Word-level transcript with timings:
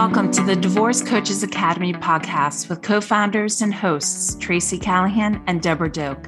Welcome 0.00 0.30
to 0.30 0.42
the 0.42 0.56
Divorce 0.56 1.02
Coaches 1.02 1.42
Academy 1.42 1.92
podcast 1.92 2.70
with 2.70 2.80
co 2.80 3.02
founders 3.02 3.60
and 3.60 3.72
hosts 3.72 4.34
Tracy 4.36 4.78
Callahan 4.78 5.44
and 5.46 5.60
Debra 5.60 5.92
Doak. 5.92 6.26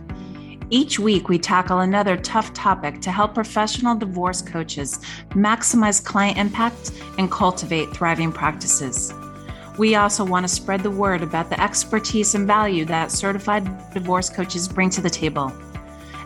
Each 0.69 0.99
week, 0.99 1.31
we 1.31 1.39
tackle 1.39 1.79
another 1.79 2.19
tough 2.19 2.53
topic 2.53 3.01
to 3.01 3.11
help 3.11 3.33
professional 3.33 3.95
divorce 3.95 4.43
coaches 4.43 4.99
maximize 5.31 6.05
client 6.05 6.37
impact 6.37 6.93
and 7.17 7.31
cultivate 7.31 7.89
thriving 7.97 8.31
practices. 8.31 9.15
We 9.79 9.95
also 9.95 10.23
want 10.23 10.45
to 10.45 10.55
spread 10.55 10.83
the 10.83 10.91
word 10.91 11.23
about 11.23 11.49
the 11.49 11.59
expertise 11.59 12.35
and 12.35 12.47
value 12.47 12.85
that 12.85 13.11
certified 13.11 13.65
divorce 13.95 14.29
coaches 14.29 14.69
bring 14.69 14.91
to 14.91 15.01
the 15.01 15.09
table. 15.09 15.51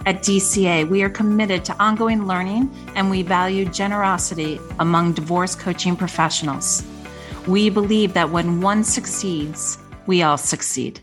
At 0.04 0.24
DCA, 0.24 0.88
we 0.88 1.04
are 1.04 1.10
committed 1.10 1.64
to 1.66 1.80
ongoing 1.80 2.26
learning 2.26 2.74
and 2.96 3.08
we 3.08 3.22
value 3.22 3.66
generosity 3.66 4.58
among 4.80 5.12
divorce 5.12 5.54
coaching 5.54 5.94
professionals. 5.94 6.84
We 7.46 7.70
believe 7.70 8.14
that 8.14 8.30
when 8.30 8.60
one 8.60 8.82
succeeds, 8.82 9.78
we 10.06 10.20
all 10.20 10.36
succeed. 10.36 11.00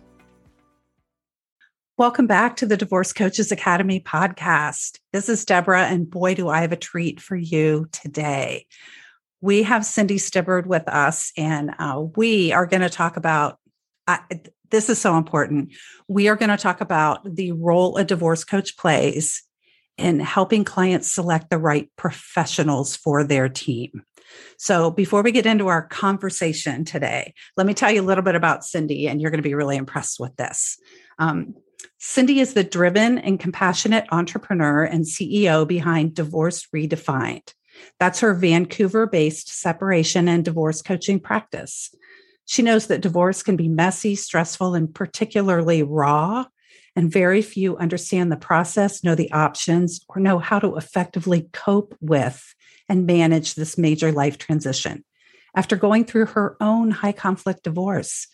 Welcome 1.98 2.28
back 2.28 2.58
to 2.58 2.66
the 2.66 2.76
Divorce 2.76 3.14
Coaches 3.14 3.50
Academy 3.50 4.02
podcast. 4.02 5.00
This 5.14 5.30
is 5.30 5.46
Debra, 5.46 5.86
and 5.86 6.10
boy, 6.10 6.36
do 6.36 6.50
I 6.50 6.60
have 6.60 6.74
a 6.74 6.78
treat 6.78 7.22
for 7.22 7.38
you 7.38 7.88
today. 7.94 8.66
We 9.40 9.64
have 9.64 9.86
Cindy 9.86 10.18
Stibbard 10.18 10.68
with 10.68 10.86
us, 10.90 11.32
and 11.38 11.72
uh, 11.80 12.04
we 12.18 12.52
are 12.52 12.66
going 12.66 12.82
to 12.82 12.90
talk 12.90 13.16
about 13.16 13.58
this 14.70 14.90
is 14.90 15.00
so 15.00 15.16
important. 15.18 15.72
We 16.10 16.28
are 16.28 16.36
going 16.36 16.50
to 16.50 16.58
talk 16.58 16.82
about 16.82 17.22
the 17.24 17.54
role 17.54 17.96
a 17.96 18.04
divorce 18.04 18.44
coach 18.44 18.76
plays 18.76 19.44
in 19.98 20.20
helping 20.20 20.66
clients 20.66 21.14
select 21.14 21.50
the 21.50 21.58
right 21.58 21.90
professionals 21.96 22.98
for 22.98 23.24
their 23.24 23.48
team. 23.48 24.04
So, 24.58 24.92
before 24.92 25.24
we 25.24 25.32
get 25.32 25.46
into 25.46 25.68
our 25.68 25.88
conversation 25.88 26.86
today, 26.86 27.34
let 27.58 27.68
me 27.68 27.74
tell 27.74 27.92
you 27.92 28.02
a 28.02 28.04
little 28.04 28.24
bit 28.24 28.36
about 28.36 28.64
Cindy, 28.64 29.08
and 29.08 29.22
you're 29.22 29.32
going 29.32 29.42
to 29.42 29.48
be 29.48 29.56
really 29.56 29.78
impressed 29.78 30.20
with 30.20 30.36
this. 30.36 30.78
Um, 31.20 31.56
Cindy 32.00 32.40
is 32.40 32.54
the 32.54 32.64
driven 32.64 33.18
and 33.18 33.40
compassionate 33.40 34.06
entrepreneur 34.12 34.84
and 34.84 35.06
CEO 35.06 35.68
behind 35.68 36.14
Divorce 36.14 36.68
Redefined. 36.76 37.54
That's 38.00 38.20
her 38.20 38.34
Vancouver 38.34 39.08
based 39.08 39.50
separation 39.50 40.28
and 40.28 40.46
divorce 40.46 40.82
coaching 40.82 41.20
practice. 41.20 41.94
She 42.46 42.62
knows 42.62 42.88
that 42.88 43.02
divorce 43.02 43.42
can 43.42 43.56
be 43.56 43.70
messy, 43.70 44.16
stressful, 44.16 44.76
and 44.76 44.94
particularly 44.94 45.84
raw. 45.84 46.46
And 46.96 47.12
very 47.12 47.42
few 47.42 47.76
understand 47.78 48.32
the 48.32 48.38
process, 48.38 49.04
know 49.04 49.16
the 49.16 49.32
options, 49.32 50.02
or 50.10 50.22
know 50.22 50.38
how 50.38 50.60
to 50.60 50.76
effectively 50.76 51.50
cope 51.52 51.96
with 52.02 52.54
and 52.90 53.06
manage 53.06 53.56
this 53.56 53.78
major 53.78 54.12
life 54.12 54.38
transition. 54.38 55.04
After 55.56 55.76
going 55.76 56.06
through 56.06 56.28
her 56.28 56.58
own 56.60 56.92
high 56.92 57.12
conflict 57.12 57.64
divorce, 57.64 58.28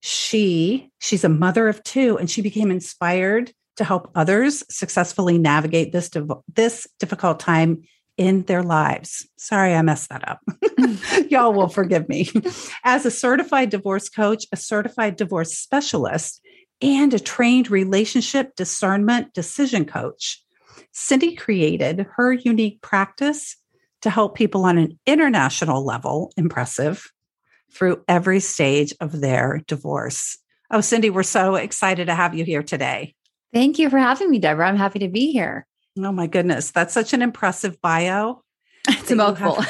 she 0.00 0.90
she's 1.00 1.24
a 1.24 1.28
mother 1.28 1.66
of 1.68 1.82
two 1.82 2.18
and 2.18 2.30
she 2.30 2.42
became 2.42 2.70
inspired 2.70 3.52
to 3.76 3.84
help 3.84 4.10
others 4.14 4.62
successfully 4.70 5.38
navigate 5.38 5.92
this 5.92 6.10
this 6.54 6.86
difficult 7.00 7.40
time 7.40 7.82
in 8.16 8.42
their 8.42 8.62
lives. 8.62 9.26
Sorry 9.38 9.74
I 9.74 9.82
messed 9.82 10.10
that 10.10 10.28
up. 10.28 10.40
Y'all 11.30 11.52
will 11.52 11.68
forgive 11.68 12.08
me. 12.08 12.30
As 12.84 13.04
a 13.04 13.10
certified 13.10 13.70
divorce 13.70 14.08
coach, 14.08 14.46
a 14.52 14.56
certified 14.56 15.16
divorce 15.16 15.56
specialist, 15.58 16.40
and 16.80 17.14
a 17.14 17.18
trained 17.18 17.70
relationship 17.70 18.54
discernment 18.56 19.32
decision 19.32 19.84
coach, 19.84 20.43
Cindy 20.92 21.34
created 21.34 22.06
her 22.16 22.32
unique 22.32 22.80
practice 22.82 23.56
to 24.02 24.10
help 24.10 24.36
people 24.36 24.64
on 24.64 24.78
an 24.78 24.98
international 25.06 25.84
level, 25.84 26.32
impressive, 26.36 27.10
through 27.72 28.02
every 28.06 28.40
stage 28.40 28.92
of 29.00 29.20
their 29.20 29.62
divorce. 29.66 30.38
Oh, 30.70 30.80
Cindy, 30.80 31.10
we're 31.10 31.22
so 31.22 31.56
excited 31.56 32.06
to 32.06 32.14
have 32.14 32.34
you 32.34 32.44
here 32.44 32.62
today. 32.62 33.14
Thank 33.52 33.78
you 33.78 33.90
for 33.90 33.98
having 33.98 34.30
me, 34.30 34.38
Debra. 34.38 34.66
I'm 34.66 34.76
happy 34.76 34.98
to 35.00 35.08
be 35.08 35.32
here. 35.32 35.66
Oh, 35.98 36.12
my 36.12 36.26
goodness. 36.26 36.70
That's 36.70 36.92
such 36.92 37.12
an 37.12 37.22
impressive 37.22 37.80
bio. 37.80 38.42
It's 38.88 39.10
a 39.10 39.16
mouthful. 39.16 39.56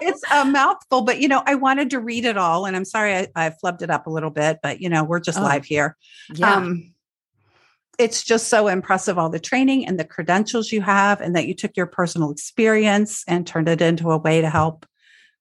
it's 0.00 0.22
a 0.30 0.44
mouthful, 0.44 1.02
but 1.02 1.20
you 1.20 1.28
know, 1.28 1.42
I 1.46 1.54
wanted 1.54 1.90
to 1.90 2.00
read 2.00 2.26
it 2.26 2.36
all, 2.36 2.66
and 2.66 2.76
I'm 2.76 2.84
sorry 2.84 3.14
I, 3.14 3.28
I 3.34 3.50
flubbed 3.64 3.80
it 3.80 3.90
up 3.90 4.06
a 4.06 4.10
little 4.10 4.30
bit, 4.30 4.58
but 4.62 4.80
you 4.80 4.88
know, 4.90 5.04
we're 5.04 5.20
just 5.20 5.38
oh, 5.38 5.42
live 5.42 5.64
here. 5.64 5.96
Yeah. 6.34 6.54
Um, 6.54 6.92
it's 7.98 8.22
just 8.22 8.48
so 8.48 8.68
impressive 8.68 9.18
all 9.18 9.28
the 9.28 9.40
training 9.40 9.86
and 9.86 9.98
the 9.98 10.04
credentials 10.04 10.70
you 10.72 10.80
have 10.80 11.20
and 11.20 11.34
that 11.34 11.46
you 11.46 11.54
took 11.54 11.76
your 11.76 11.86
personal 11.86 12.30
experience 12.30 13.24
and 13.26 13.46
turned 13.46 13.68
it 13.68 13.82
into 13.82 14.10
a 14.10 14.18
way 14.18 14.40
to 14.40 14.48
help 14.48 14.86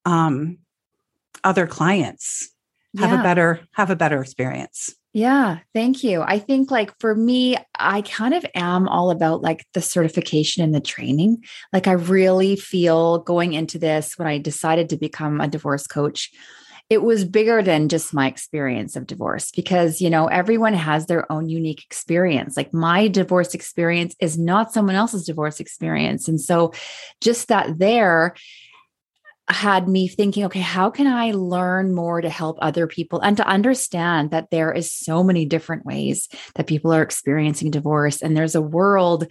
um, 0.06 0.58
other 1.44 1.68
clients 1.68 2.50
have 2.98 3.12
yeah. 3.12 3.20
a 3.20 3.24
better 3.24 3.60
have 3.74 3.90
a 3.92 3.96
better 3.96 4.22
experience. 4.22 4.94
Yeah 5.14 5.60
thank 5.74 6.04
you. 6.04 6.22
I 6.22 6.40
think 6.40 6.72
like 6.72 6.92
for 7.00 7.16
me 7.16 7.58
i 7.78 8.02
kind 8.02 8.34
of 8.34 8.46
am 8.56 8.88
all 8.88 9.12
about 9.12 9.42
like 9.42 9.66
the 9.74 9.82
certification 9.82 10.64
and 10.64 10.74
the 10.74 10.82
training. 10.82 11.44
Like 11.72 11.88
i 11.88 11.92
really 11.92 12.56
feel 12.56 13.20
going 13.20 13.54
into 13.54 13.78
this 13.78 14.18
when 14.18 14.28
i 14.28 14.38
decided 14.38 14.90
to 14.90 14.98
become 14.98 15.42
a 15.42 15.48
divorce 15.48 15.86
coach 15.86 16.32
it 16.90 17.04
was 17.04 17.26
bigger 17.26 17.62
than 17.62 17.90
just 17.90 18.14
my 18.14 18.28
experience 18.28 18.96
of 18.96 19.08
divorce 19.08 19.52
because 19.52 20.00
you 20.00 20.10
know 20.10 20.28
everyone 20.28 20.74
has 20.74 21.06
their 21.06 21.30
own 21.32 21.50
unique 21.50 21.84
experience. 21.84 22.56
Like 22.56 22.74
my 22.74 23.08
divorce 23.08 23.54
experience 23.54 24.16
is 24.22 24.38
not 24.38 24.72
someone 24.72 24.96
else's 24.96 25.26
divorce 25.26 25.60
experience. 25.60 26.28
And 26.28 26.40
so 26.40 26.74
just 27.20 27.50
that 27.50 27.78
there 27.78 28.36
had 29.50 29.88
me 29.88 30.10
thinking 30.10 30.44
okay 30.44 30.60
how 30.60 30.90
can 30.90 31.08
i 31.08 31.32
learn 31.32 31.96
more 31.96 32.20
to 32.20 32.30
help 32.30 32.58
other 32.62 32.86
people 32.86 33.22
and 33.22 33.38
to 33.38 33.48
understand 33.48 34.32
that 34.32 34.50
there 34.52 34.74
is 34.74 34.92
so 34.92 35.24
many 35.24 35.46
different 35.46 35.86
ways 35.86 36.28
that 36.56 36.68
people 36.68 36.94
are 36.94 37.02
experiencing 37.02 37.72
divorce 37.72 38.22
and 38.22 38.36
there's 38.36 38.56
a 38.56 38.62
world 38.62 39.26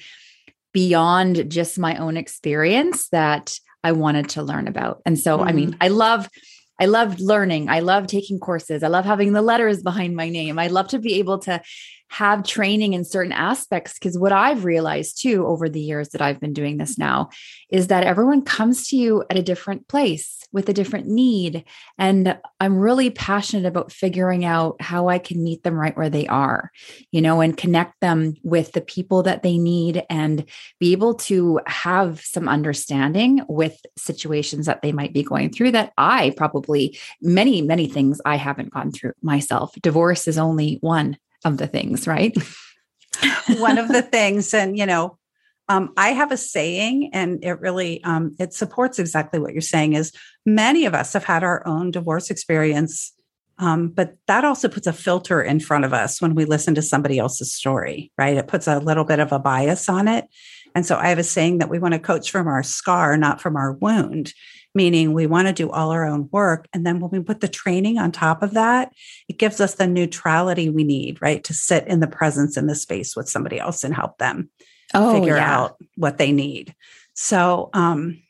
beyond 0.72 1.50
just 1.50 1.78
my 1.78 1.96
own 1.96 2.16
experience 2.16 3.10
that 3.10 3.58
i 3.84 3.92
wanted 3.92 4.30
to 4.30 4.42
learn 4.42 4.68
about. 4.68 5.02
And 5.04 5.18
so 5.18 5.36
mm-hmm. 5.36 5.48
i 5.48 5.52
mean 5.52 5.76
i 5.82 5.88
love 5.88 6.30
I 6.78 6.86
love 6.86 7.20
learning. 7.20 7.68
I 7.68 7.80
love 7.80 8.06
taking 8.06 8.38
courses. 8.38 8.82
I 8.82 8.88
love 8.88 9.04
having 9.04 9.32
the 9.32 9.42
letters 9.42 9.82
behind 9.82 10.14
my 10.14 10.28
name. 10.28 10.58
I 10.58 10.66
love 10.66 10.88
to 10.88 10.98
be 10.98 11.14
able 11.14 11.38
to 11.40 11.62
have 12.08 12.44
training 12.44 12.92
in 12.92 13.04
certain 13.04 13.32
aspects 13.32 13.94
because 13.94 14.18
what 14.18 14.32
I've 14.32 14.64
realized 14.64 15.20
too 15.20 15.46
over 15.46 15.68
the 15.68 15.80
years 15.80 16.10
that 16.10 16.22
I've 16.22 16.40
been 16.40 16.52
doing 16.52 16.76
this 16.76 16.92
mm-hmm. 16.92 17.02
now 17.02 17.30
is 17.70 17.88
that 17.88 18.04
everyone 18.04 18.42
comes 18.42 18.88
to 18.88 18.96
you 18.96 19.24
at 19.28 19.38
a 19.38 19.42
different 19.42 19.88
place 19.88 20.36
with 20.52 20.68
a 20.68 20.72
different 20.72 21.06
need. 21.06 21.64
And 21.98 22.38
I'm 22.60 22.78
really 22.78 23.10
passionate 23.10 23.66
about 23.66 23.92
figuring 23.92 24.44
out 24.44 24.80
how 24.80 25.08
I 25.08 25.18
can 25.18 25.42
meet 25.42 25.62
them 25.62 25.74
right 25.74 25.96
where 25.96 26.08
they 26.08 26.26
are, 26.28 26.70
you 27.10 27.20
know, 27.20 27.40
and 27.40 27.56
connect 27.56 28.00
them 28.00 28.34
with 28.42 28.72
the 28.72 28.80
people 28.80 29.24
that 29.24 29.42
they 29.42 29.58
need 29.58 30.04
and 30.08 30.44
be 30.78 30.92
able 30.92 31.14
to 31.14 31.60
have 31.66 32.20
some 32.20 32.48
understanding 32.48 33.42
with 33.48 33.78
situations 33.98 34.66
that 34.66 34.82
they 34.82 34.92
might 34.92 35.12
be 35.12 35.22
going 35.22 35.50
through 35.50 35.72
that 35.72 35.92
I 35.98 36.32
probably, 36.36 36.98
many, 37.20 37.60
many 37.60 37.86
things 37.88 38.20
I 38.24 38.36
haven't 38.36 38.72
gone 38.72 38.92
through 38.92 39.12
myself. 39.22 39.74
Divorce 39.82 40.28
is 40.28 40.38
only 40.38 40.78
one 40.80 41.18
of 41.46 41.58
the 41.58 41.66
things, 41.66 42.06
right? 42.06 42.36
one 43.58 43.78
of 43.78 43.88
the 43.88 44.02
things. 44.02 44.52
And, 44.52 44.76
you 44.76 44.86
know, 44.86 45.18
um, 45.68 45.92
I 45.96 46.10
have 46.10 46.30
a 46.30 46.36
saying, 46.36 47.10
and 47.12 47.42
it 47.42 47.60
really 47.60 48.02
um, 48.04 48.36
it 48.38 48.54
supports 48.54 48.98
exactly 48.98 49.40
what 49.40 49.52
you're 49.52 49.60
saying. 49.60 49.94
Is 49.94 50.12
many 50.44 50.86
of 50.86 50.94
us 50.94 51.12
have 51.12 51.24
had 51.24 51.42
our 51.42 51.66
own 51.66 51.90
divorce 51.90 52.30
experience, 52.30 53.12
um, 53.58 53.88
but 53.88 54.14
that 54.28 54.44
also 54.44 54.68
puts 54.68 54.86
a 54.86 54.92
filter 54.92 55.42
in 55.42 55.58
front 55.58 55.84
of 55.84 55.92
us 55.92 56.22
when 56.22 56.34
we 56.34 56.44
listen 56.44 56.74
to 56.76 56.82
somebody 56.82 57.18
else's 57.18 57.52
story, 57.52 58.12
right? 58.16 58.36
It 58.36 58.46
puts 58.46 58.68
a 58.68 58.78
little 58.78 59.04
bit 59.04 59.18
of 59.18 59.32
a 59.32 59.40
bias 59.40 59.88
on 59.88 60.06
it. 60.06 60.26
And 60.76 60.86
so 60.86 60.96
I 60.96 61.08
have 61.08 61.18
a 61.18 61.24
saying 61.24 61.58
that 61.58 61.70
we 61.70 61.78
want 61.78 61.94
to 61.94 62.00
coach 62.00 62.30
from 62.30 62.46
our 62.46 62.62
scar, 62.62 63.16
not 63.16 63.40
from 63.40 63.56
our 63.56 63.72
wound, 63.72 64.34
meaning 64.76 65.14
we 65.14 65.26
want 65.26 65.48
to 65.48 65.54
do 65.54 65.70
all 65.70 65.90
our 65.90 66.06
own 66.06 66.28
work. 66.30 66.68
And 66.72 66.86
then 66.86 67.00
when 67.00 67.10
we 67.10 67.20
put 67.20 67.40
the 67.40 67.48
training 67.48 67.98
on 67.98 68.12
top 68.12 68.42
of 68.42 68.52
that, 68.52 68.92
it 69.26 69.38
gives 69.38 69.60
us 69.60 69.74
the 69.74 69.86
neutrality 69.86 70.68
we 70.68 70.84
need, 70.84 71.20
right? 71.22 71.42
To 71.44 71.54
sit 71.54 71.88
in 71.88 72.00
the 72.00 72.06
presence 72.06 72.58
in 72.58 72.66
the 72.66 72.74
space 72.74 73.16
with 73.16 73.28
somebody 73.28 73.58
else 73.58 73.82
and 73.82 73.94
help 73.94 74.18
them 74.18 74.50
oh, 74.92 75.14
figure 75.14 75.36
yeah. 75.36 75.56
out 75.56 75.76
what 75.96 76.18
they 76.18 76.30
need. 76.30 76.74
So, 77.14 77.70
um, 77.72 78.22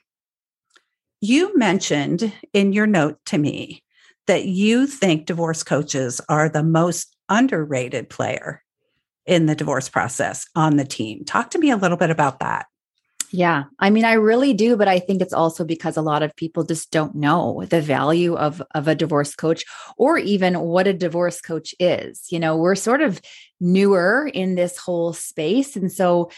you 1.21 1.57
mentioned 1.59 2.33
in 2.53 2.73
your 2.73 2.87
note 2.87 3.19
to 3.27 3.39
me 3.39 3.83
that 4.27 4.45
you 4.45 4.87
think 4.87 5.27
divorce 5.27 5.65
coaches 5.65 6.21
are 6.29 6.49
the 6.49 6.63
most 6.63 7.17
underrated 7.29 8.09
player 8.09 8.63
in 9.25 9.47
the 9.47 9.57
divorce 9.57 9.89
process 9.89 10.47
on 10.55 10.77
the 10.77 10.85
team. 10.85 11.25
Talk 11.25 11.51
to 11.51 11.59
me 11.59 11.71
a 11.71 11.77
little 11.77 11.97
bit 11.97 12.11
about 12.11 12.39
that. 12.41 12.67
Yeah. 13.31 13.65
I 13.79 13.91
mean, 13.91 14.05
I 14.05 14.15
really 14.15 14.55
do, 14.55 14.77
but 14.77 14.89
I 14.89 14.99
think 14.99 15.21
it's 15.21 15.33
also 15.33 15.65
because 15.65 15.97
a 15.97 16.03
lot 16.03 16.23
of 16.23 16.35
people 16.37 16.65
just 16.65 16.91
don't 16.91 17.15
know 17.15 17.65
the 17.69 17.81
value 17.81 18.35
of, 18.35 18.63
of 18.75 18.89
a 18.89 18.95
divorce 18.95 19.35
coach 19.35 19.65
or 19.97 20.19
even 20.19 20.61
what 20.61 20.87
a 20.87 20.93
divorce 20.93 21.41
coach 21.41 21.75
is. 21.79 22.27
You 22.31 22.39
know, 22.39 22.57
we're 22.57 22.75
sort 22.75 23.03
of 23.03 23.21
newer 23.61 24.31
in 24.33 24.55
this 24.55 24.79
whole 24.79 25.13
space. 25.13 25.77
And 25.77 25.91
so 25.91 26.31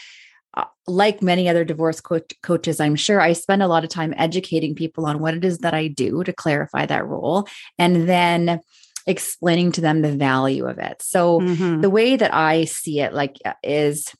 uh, 0.55 0.65
like 0.87 1.21
many 1.21 1.47
other 1.47 1.63
divorce 1.63 2.01
co- 2.01 2.21
coaches, 2.41 2.79
I'm 2.79 2.95
sure 2.95 3.21
I 3.21 3.33
spend 3.33 3.61
a 3.61 3.67
lot 3.67 3.83
of 3.83 3.89
time 3.89 4.13
educating 4.17 4.75
people 4.75 5.05
on 5.05 5.19
what 5.19 5.35
it 5.35 5.45
is 5.45 5.59
that 5.59 5.73
I 5.73 5.87
do 5.87 6.23
to 6.23 6.33
clarify 6.33 6.85
that 6.87 7.05
role. 7.05 7.47
And 7.77 8.09
then 8.09 8.61
explaining 9.07 9.71
to 9.73 9.81
them 9.81 10.01
the 10.01 10.11
value 10.11 10.67
of 10.67 10.77
it. 10.77 11.01
So 11.01 11.39
mm-hmm. 11.39 11.81
the 11.81 11.89
way 11.89 12.15
that 12.15 12.33
I 12.33 12.65
see 12.65 12.99
it 12.99 13.13
like 13.13 13.37
uh, 13.43 13.53
is 13.63 14.13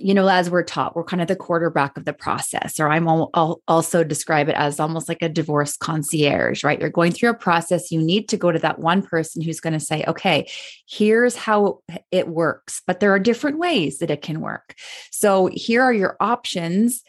you 0.00 0.14
know, 0.14 0.28
as 0.28 0.48
we're 0.48 0.62
taught, 0.62 0.96
we're 0.96 1.04
kind 1.04 1.20
of 1.20 1.28
the 1.28 1.36
quarterback 1.36 1.96
of 1.96 2.04
the 2.04 2.12
process, 2.12 2.80
or 2.80 2.88
I'm 2.88 3.06
al- 3.06 3.60
also 3.68 4.02
describe 4.02 4.48
it 4.48 4.54
as 4.56 4.80
almost 4.80 5.08
like 5.08 5.20
a 5.20 5.28
divorce 5.28 5.76
concierge, 5.76 6.64
right? 6.64 6.80
You're 6.80 6.88
going 6.88 7.12
through 7.12 7.30
a 7.30 7.34
process. 7.34 7.92
You 7.92 8.00
need 8.00 8.28
to 8.30 8.36
go 8.36 8.50
to 8.50 8.58
that 8.60 8.78
one 8.78 9.02
person 9.02 9.42
who's 9.42 9.60
going 9.60 9.74
to 9.74 9.80
say, 9.80 10.04
okay, 10.08 10.48
here's 10.88 11.36
how 11.36 11.82
it 12.10 12.28
works, 12.28 12.82
but 12.86 13.00
there 13.00 13.12
are 13.12 13.18
different 13.18 13.58
ways 13.58 13.98
that 13.98 14.10
it 14.10 14.22
can 14.22 14.40
work. 14.40 14.74
So 15.10 15.50
here 15.52 15.82
are 15.82 15.92
your 15.92 16.16
options. 16.18 17.02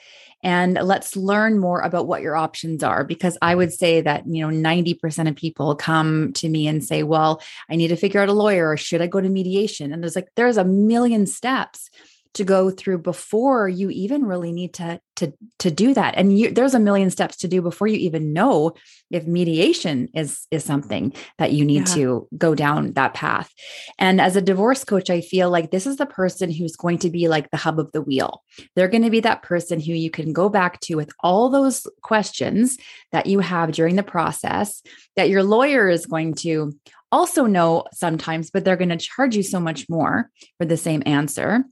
And 0.44 0.74
let's 0.74 1.15
learn 1.15 1.59
more 1.59 1.81
about 1.81 2.07
what 2.07 2.24
your 2.24 2.35
options 2.35 2.81
are 2.83 3.03
because 3.03 3.38
I 3.44 3.53
would 3.53 3.71
say 3.71 4.01
that, 4.01 4.24
you 4.25 4.45
know, 4.45 4.53
90% 4.53 5.29
of 5.29 5.35
people 5.35 5.75
come 5.75 6.33
to 6.33 6.50
me 6.50 6.67
and 6.67 6.83
say, 6.83 7.03
well, 7.03 7.44
I 7.69 7.75
need 7.75 7.89
to 7.89 7.95
figure 7.95 8.19
out 8.19 8.27
a 8.29 8.33
lawyer 8.33 8.71
or 8.71 8.75
should 8.75 9.03
I 9.03 9.07
go 9.07 9.21
to 9.21 9.29
mediation? 9.29 9.94
And 9.94 10.01
there's 10.01 10.15
like, 10.15 10.29
there's 10.35 10.57
a 10.57 10.65
million 10.65 11.27
steps 11.27 11.91
to 12.33 12.44
go 12.44 12.72
through 12.72 13.00
before 13.00 13.68
you 13.68 13.89
even 13.89 14.25
really 14.25 14.51
need 14.51 14.74
to 14.75 15.00
to 15.18 15.33
to 15.60 15.69
do 15.69 15.94
that. 15.94 16.16
And 16.18 16.38
you, 16.38 16.51
there's 16.51 16.74
a 16.74 16.80
million 16.80 17.12
steps 17.12 17.38
to 17.38 17.48
do 17.48 17.62
before 17.62 17.88
you 17.88 17.98
even 17.98 18.33
know 18.33 18.74
if 19.12 19.28
mediation 19.28 20.10
is 20.13 20.48
is 20.50 20.63
something 20.63 21.13
that 21.38 21.51
you 21.51 21.66
need 21.66 21.88
yeah. 21.89 21.95
to 21.95 22.28
go 22.38 22.56
down 22.56 22.94
that 22.94 23.13
path. 23.13 23.51
And 24.00 24.22
as 24.22 24.36
a 24.36 24.42
divorce 24.42 24.83
coach 24.83 25.10
i 25.10 25.22
feel 25.22 25.50
like 25.50 25.72
this 25.72 25.86
is 25.86 25.98
the 25.98 26.06
person 26.06 26.51
who's 26.51 26.75
going 26.75 27.00
to 27.00 27.10
be 27.10 27.28
like 27.28 27.51
the 27.51 27.57
hub 27.57 27.80
of 27.80 27.92
the 27.92 28.01
wheel. 28.01 28.44
They're 28.75 28.88
going 28.88 29.04
to 29.04 29.10
be 29.10 29.22
that 29.22 29.44
person 29.44 29.80
who 29.80 29.94
you 29.94 30.10
can 30.10 30.34
go 30.34 30.50
back 30.50 30.80
to 30.81 30.95
with 30.95 31.12
all 31.19 31.50
those 31.50 31.86
questions 32.01 32.77
that 33.12 33.27
you 33.27 33.39
have 33.39 33.72
during 33.72 33.95
the 33.95 34.04
process 34.04 34.81
that 35.16 35.30
your 35.30 35.44
lawyer 35.44 35.89
is 35.89 36.06
going 36.06 36.34
to 36.36 36.74
also 37.12 37.45
know 37.45 37.84
sometimes 37.94 38.50
but 38.50 38.63
they're 38.63 38.77
going 38.77 38.89
to 38.89 38.98
charge 38.98 39.36
you 39.36 39.44
so 39.44 39.60
much 39.60 39.89
more 39.89 40.30
for 40.57 40.66
the 40.66 40.77
same 40.77 41.04
answer 41.06 41.66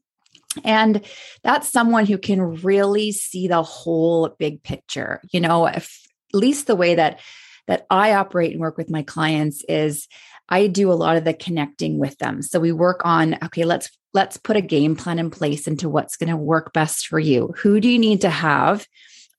and 0.63 1.05
that's 1.43 1.69
someone 1.69 2.05
who 2.05 2.17
can 2.17 2.61
really 2.61 3.11
see 3.11 3.47
the 3.47 3.63
whole 3.63 4.29
big 4.39 4.63
picture. 4.63 5.21
You 5.31 5.41
know, 5.41 5.67
if, 5.67 5.99
at 6.33 6.39
least 6.39 6.67
the 6.67 6.75
way 6.75 6.95
that 6.95 7.19
that 7.67 7.85
I 7.91 8.13
operate 8.13 8.51
and 8.51 8.59
work 8.59 8.77
with 8.77 8.89
my 8.89 9.03
clients 9.03 9.63
is 9.69 10.07
I 10.49 10.65
do 10.65 10.91
a 10.91 10.93
lot 10.93 11.17
of 11.17 11.23
the 11.23 11.33
connecting 11.33 11.99
with 11.99 12.17
them. 12.17 12.41
So 12.41 12.59
we 12.59 12.71
work 12.71 13.01
on 13.05 13.37
okay, 13.43 13.65
let's 13.65 13.89
let's 14.13 14.37
put 14.37 14.57
a 14.57 14.61
game 14.61 14.95
plan 14.95 15.19
in 15.19 15.29
place 15.29 15.67
into 15.67 15.87
what's 15.87 16.17
going 16.17 16.29
to 16.29 16.37
work 16.37 16.73
best 16.73 17.07
for 17.07 17.19
you. 17.19 17.53
Who 17.57 17.79
do 17.79 17.87
you 17.87 17.99
need 17.99 18.21
to 18.21 18.29
have 18.29 18.87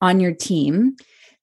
on 0.01 0.21
your 0.21 0.33
team 0.33 0.97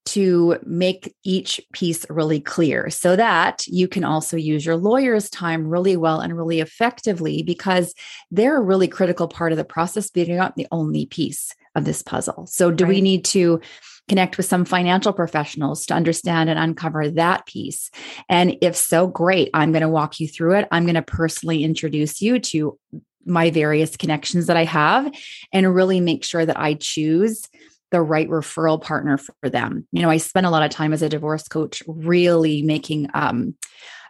to 0.08 0.58
make 0.64 1.14
each 1.24 1.60
piece 1.74 2.06
really 2.10 2.40
clear 2.40 2.90
so 2.90 3.16
that 3.18 3.68
you 3.68 3.88
can 3.88 4.06
also 4.06 4.38
use 4.38 4.66
your 4.66 4.78
lawyer's 4.78 5.30
time 5.30 5.68
really 5.68 5.98
well 5.98 6.22
and 6.22 6.36
really 6.36 6.62
effectively 6.62 7.44
because 7.44 7.94
they're 8.32 8.58
a 8.58 8.62
really 8.62 8.88
critical 8.88 9.28
part 9.28 9.52
of 9.52 9.58
the 9.58 9.66
process, 9.66 10.10
but 10.10 10.26
they're 10.26 10.38
not 10.38 10.56
the 10.56 10.68
only 10.72 11.06
piece 11.06 11.54
of 11.76 11.84
this 11.84 12.02
puzzle. 12.02 12.48
So, 12.48 12.72
do 12.72 12.86
right. 12.86 12.90
we 12.90 13.02
need 13.02 13.26
to 13.26 13.60
connect 14.08 14.38
with 14.38 14.46
some 14.46 14.64
financial 14.64 15.12
professionals 15.12 15.86
to 15.88 15.94
understand 15.94 16.50
and 16.50 16.58
uncover 16.58 17.10
that 17.12 17.46
piece? 17.46 17.92
And 18.30 18.56
if 18.62 18.78
so, 18.78 19.08
great. 19.08 19.50
I'm 19.54 19.74
going 19.74 19.82
to 19.82 19.90
walk 19.90 20.22
you 20.22 20.28
through 20.30 20.56
it. 20.56 20.68
I'm 20.72 20.86
going 20.86 20.96
to 20.96 21.02
personally 21.02 21.64
introduce 21.64 22.22
you 22.22 22.40
to 22.40 22.80
my 23.26 23.50
various 23.50 23.98
connections 23.98 24.46
that 24.46 24.56
I 24.56 24.64
have 24.64 25.12
and 25.52 25.76
really 25.76 26.00
make 26.00 26.24
sure 26.24 26.46
that 26.46 26.58
I 26.58 26.76
choose 26.76 27.44
the 27.92 28.02
right 28.02 28.28
referral 28.28 28.82
partner 28.82 29.18
for 29.18 29.50
them. 29.50 29.88
You 29.92 30.02
know, 30.02 30.10
I 30.10 30.18
spent 30.18 30.46
a 30.46 30.50
lot 30.50 30.64
of 30.64 30.72
time 30.72 30.94
as 30.94 31.02
a 31.02 31.10
divorce 31.10 31.48
coach 31.48 31.82
really 31.88 32.62
making 32.62 33.10
um, 33.14 33.56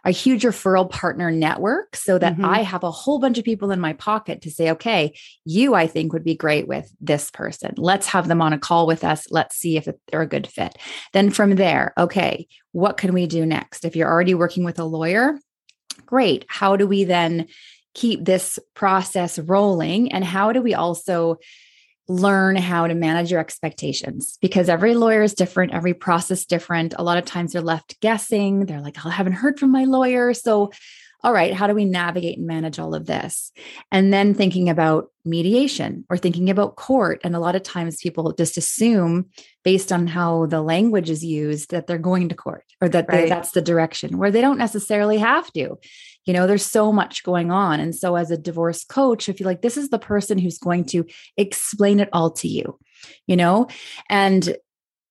a 0.04 0.10
huge 0.10 0.42
referral 0.42 0.88
partner 0.88 1.30
network 1.30 1.96
so 1.96 2.18
that 2.18 2.34
mm-hmm. 2.34 2.44
I 2.44 2.62
have 2.62 2.82
a 2.82 2.90
whole 2.90 3.18
bunch 3.18 3.38
of 3.38 3.44
people 3.44 3.70
in 3.70 3.80
my 3.80 3.92
pocket 3.92 4.42
to 4.42 4.50
say, 4.50 4.70
okay, 4.70 5.16
you, 5.44 5.74
I 5.74 5.86
think, 5.86 6.12
would 6.12 6.24
be 6.24 6.36
great 6.36 6.68
with 6.68 6.90
this 7.00 7.30
person. 7.30 7.74
Let's 7.76 8.06
have 8.08 8.28
them 8.28 8.40
on 8.40 8.52
a 8.52 8.58
call 8.58 8.86
with 8.86 9.04
us. 9.04 9.26
Let's 9.30 9.56
see 9.56 9.76
if 9.76 9.88
they're 10.08 10.22
a 10.22 10.26
good 10.26 10.46
fit. 10.46 10.76
Then 11.12 11.30
from 11.30 11.56
there, 11.56 11.92
okay, 11.98 12.46
what 12.72 12.96
can 12.96 13.12
we 13.12 13.26
do 13.26 13.44
next? 13.44 13.84
If 13.84 13.96
you're 13.96 14.10
already 14.10 14.34
working 14.34 14.64
with 14.64 14.78
a 14.78 14.84
lawyer, 14.84 15.38
great. 16.06 16.44
How 16.48 16.76
do 16.76 16.86
we 16.86 17.04
then 17.04 17.48
keep 17.94 18.24
this 18.24 18.58
process 18.74 19.38
rolling? 19.38 20.12
And 20.12 20.24
how 20.24 20.52
do 20.52 20.62
we 20.62 20.74
also 20.74 21.38
learn 22.08 22.56
how 22.56 22.86
to 22.86 22.94
manage 22.94 23.30
your 23.30 23.40
expectations 23.40 24.38
because 24.40 24.68
every 24.68 24.94
lawyer 24.94 25.22
is 25.22 25.34
different, 25.34 25.74
every 25.74 25.94
process 25.94 26.46
different. 26.46 26.94
A 26.98 27.02
lot 27.02 27.18
of 27.18 27.26
times 27.26 27.52
they're 27.52 27.62
left 27.62 28.00
guessing. 28.00 28.66
They're 28.66 28.80
like, 28.80 29.04
I 29.04 29.10
haven't 29.10 29.34
heard 29.34 29.60
from 29.60 29.70
my 29.70 29.84
lawyer. 29.84 30.32
So, 30.32 30.72
all 31.22 31.32
right, 31.32 31.52
how 31.52 31.66
do 31.66 31.74
we 31.74 31.84
navigate 31.84 32.38
and 32.38 32.46
manage 32.46 32.78
all 32.78 32.94
of 32.94 33.04
this? 33.04 33.52
And 33.90 34.12
then 34.12 34.34
thinking 34.34 34.68
about 34.68 35.10
mediation 35.24 36.04
or 36.08 36.16
thinking 36.16 36.48
about 36.48 36.76
court. 36.76 37.20
And 37.24 37.34
a 37.34 37.40
lot 37.40 37.56
of 37.56 37.62
times 37.62 38.00
people 38.00 38.32
just 38.32 38.56
assume, 38.56 39.26
based 39.64 39.92
on 39.92 40.06
how 40.06 40.46
the 40.46 40.62
language 40.62 41.10
is 41.10 41.24
used, 41.24 41.72
that 41.72 41.88
they're 41.88 41.98
going 41.98 42.28
to 42.28 42.34
court 42.34 42.64
or 42.80 42.88
that 42.88 43.06
right. 43.08 43.22
they, 43.22 43.28
that's 43.28 43.50
the 43.50 43.60
direction 43.60 44.16
where 44.16 44.30
they 44.30 44.40
don't 44.40 44.58
necessarily 44.58 45.18
have 45.18 45.52
to 45.52 45.76
you 46.28 46.34
know 46.34 46.46
there's 46.46 46.64
so 46.64 46.92
much 46.92 47.24
going 47.24 47.50
on. 47.50 47.80
And 47.80 47.94
so 47.94 48.14
as 48.14 48.30
a 48.30 48.36
divorce 48.36 48.84
coach 48.84 49.28
i 49.28 49.32
feel 49.32 49.46
like 49.46 49.62
this 49.62 49.76
is 49.76 49.88
the 49.88 49.98
person 49.98 50.38
who's 50.38 50.58
going 50.58 50.84
to 50.86 51.04
explain 51.36 51.98
it 51.98 52.10
all 52.12 52.30
to 52.32 52.48
you 52.48 52.78
you 53.26 53.36
know? 53.36 53.68
And 54.08 54.56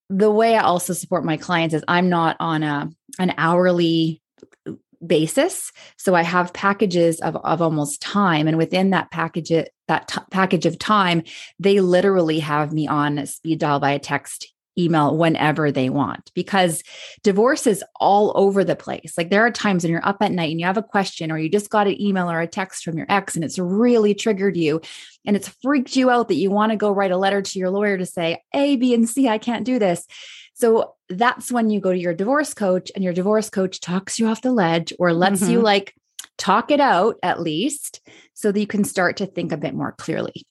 the 0.09 0.31
way 0.31 0.55
i 0.55 0.61
also 0.61 0.93
support 0.93 1.25
my 1.25 1.35
clients 1.35 1.75
is 1.75 1.83
i'm 1.89 2.07
not 2.07 2.37
on 2.39 2.63
a 2.63 2.89
an 3.19 3.33
hourly 3.37 4.21
uh, 4.65 4.73
basis. 5.05 5.71
So 5.97 6.15
i 6.15 6.21
have 6.21 6.53
packages 6.53 7.19
of, 7.19 7.35
of 7.35 7.61
almost 7.61 8.01
time. 8.01 8.47
And 8.47 8.57
within 8.57 8.91
that 8.91 9.11
package 9.11 9.51
that 9.87 10.07
t- 10.07 10.21
package 10.31 10.65
of 10.65 10.79
time 10.79 11.23
they 11.59 11.81
literally 11.81 12.39
have 12.39 12.71
me 12.71 12.87
on 12.87 13.25
speed 13.25 13.59
dial 13.59 13.79
by 13.79 13.91
a 13.91 13.99
text 13.99 14.53
email 14.77 15.18
whenever 15.18 15.71
they 15.71 15.89
want 15.89 16.31
because 16.33 16.83
divorce 17.24 17.68
is 17.68 17.83
all 18.00 18.33
over 18.35 18.63
the 18.63 18.75
place. 18.75 19.13
Like 19.18 19.29
there 19.29 19.45
are 19.45 19.51
times 19.51 19.83
when 19.83 19.91
you're 19.91 20.07
up 20.07 20.21
at 20.21 20.31
night 20.31 20.51
and 20.51 20.59
you 20.59 20.65
have 20.65 20.77
a 20.77 20.83
question 20.83 21.31
or 21.31 21.38
you 21.38 21.50
just 21.50 21.69
got 21.69 21.88
an 21.88 22.01
email 22.01 22.29
or 22.29 22.39
a 22.39 22.47
text 22.47 22.83
from 22.83 22.97
your 22.97 23.07
ex 23.09 23.35
and 23.35 23.44
it's 23.44 23.59
really 23.59 24.13
triggered 24.13 24.57
you 24.57 24.81
and 25.25 25.35
it's 25.35 25.50
freaked 25.62 25.95
you 25.95 26.09
out 26.09 26.27
that 26.27 26.35
you 26.35 26.51
want 26.51 26.71
to 26.71 26.77
go 26.77 26.91
write 26.91 27.12
a 27.12 27.18
letter 27.18 27.41
to 27.41 27.59
your 27.59 27.69
lawyer 27.69 27.97
to 27.97 28.06
say 28.06 28.41
A, 28.53 28.75
B, 28.75 28.94
and 28.94 29.07
C, 29.07 29.27
I 29.27 29.38
can't 29.38 29.65
do 29.65 29.79
this. 29.79 30.06
So 30.53 30.96
that's 31.10 31.51
when 31.51 31.69
you 31.69 31.79
go 31.79 31.91
to 31.91 32.00
your 32.00 32.13
divorce 32.13 32.53
coach 32.53 32.91
and 32.96 33.03
your 33.03 33.13
divorce 33.13 33.50
coach 33.50 33.79
talks 33.79 34.17
you 34.17 34.27
off 34.27 34.41
the 34.41 34.51
ledge 34.51 34.91
or 35.00 35.13
lets 35.13 35.41
mm-hmm. 35.41 35.53
you 35.53 35.62
like 35.62 35.93
talk 36.38 36.72
it 36.72 36.79
out 36.79 37.17
at 37.24 37.41
least 37.41 38.01
so 38.34 38.51
that 38.51 38.60
you 38.60 38.67
can 38.67 38.84
start 38.84 39.17
to 39.17 39.25
think 39.25 39.51
a 39.51 39.57
bit 39.57 39.74
more 39.74 39.91
clearly 39.93 40.46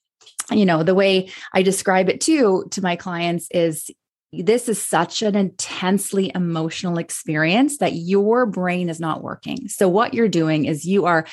you 0.51 0.65
know 0.65 0.83
the 0.83 0.95
way 0.95 1.29
i 1.53 1.61
describe 1.61 2.09
it 2.09 2.21
too 2.21 2.65
to 2.71 2.81
my 2.81 2.95
clients 2.95 3.47
is 3.51 3.89
this 4.33 4.67
is 4.67 4.81
such 4.81 5.21
an 5.21 5.35
intensely 5.35 6.31
emotional 6.35 6.97
experience 6.97 7.77
that 7.77 7.93
your 7.93 8.45
brain 8.45 8.89
is 8.89 8.99
not 8.99 9.23
working. 9.23 9.67
So, 9.69 9.87
what 9.87 10.13
you're 10.13 10.27
doing 10.27 10.65
is 10.65 10.85
you 10.85 11.05
are 11.05 11.25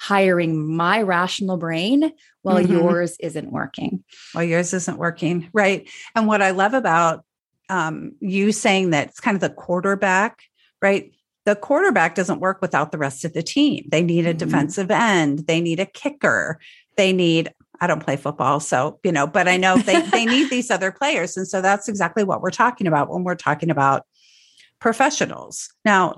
hiring 0.00 0.74
my 0.74 1.02
rational 1.02 1.58
brain 1.58 2.12
while 2.42 2.56
mm-hmm. 2.56 2.72
yours 2.72 3.16
isn't 3.20 3.52
working. 3.52 4.02
While 4.32 4.44
yours 4.44 4.72
isn't 4.72 4.98
working. 4.98 5.48
Right. 5.52 5.88
And 6.14 6.26
what 6.26 6.42
I 6.42 6.50
love 6.52 6.74
about 6.74 7.24
um, 7.68 8.12
you 8.20 8.50
saying 8.50 8.90
that 8.90 9.08
it's 9.08 9.20
kind 9.20 9.34
of 9.34 9.40
the 9.40 9.50
quarterback, 9.50 10.42
right? 10.82 11.12
The 11.44 11.54
quarterback 11.54 12.14
doesn't 12.14 12.40
work 12.40 12.60
without 12.60 12.92
the 12.92 12.98
rest 12.98 13.24
of 13.24 13.32
the 13.32 13.42
team. 13.42 13.86
They 13.90 14.02
need 14.02 14.26
a 14.26 14.30
mm-hmm. 14.30 14.38
defensive 14.38 14.90
end, 14.90 15.46
they 15.46 15.60
need 15.60 15.80
a 15.80 15.86
kicker, 15.86 16.58
they 16.96 17.12
need 17.12 17.52
I 17.80 17.86
don't 17.86 18.04
play 18.04 18.16
football, 18.16 18.60
so 18.60 18.98
you 19.04 19.12
know, 19.12 19.26
but 19.26 19.48
I 19.48 19.56
know 19.56 19.76
they 19.76 20.00
they 20.02 20.26
need 20.26 20.50
these 20.50 20.70
other 20.70 20.92
players, 20.92 21.36
and 21.36 21.46
so 21.48 21.60
that's 21.62 21.88
exactly 21.88 22.24
what 22.24 22.42
we're 22.42 22.50
talking 22.50 22.86
about 22.86 23.10
when 23.10 23.24
we're 23.24 23.34
talking 23.34 23.70
about 23.70 24.04
professionals. 24.80 25.68
Now, 25.84 26.16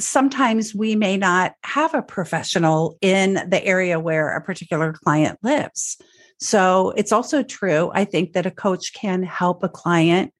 sometimes 0.00 0.74
we 0.74 0.96
may 0.96 1.16
not 1.16 1.54
have 1.64 1.94
a 1.94 2.02
professional 2.02 2.96
in 3.00 3.34
the 3.48 3.64
area 3.64 4.00
where 4.00 4.36
a 4.36 4.40
particular 4.40 4.92
client 4.92 5.38
lives. 5.42 5.96
So 6.40 6.92
it's 6.96 7.12
also 7.12 7.42
true, 7.42 7.90
I 7.94 8.04
think, 8.04 8.32
that 8.32 8.46
a 8.46 8.50
coach 8.50 8.92
can 8.92 9.22
help 9.22 9.62
a 9.62 9.68
client 9.68 10.32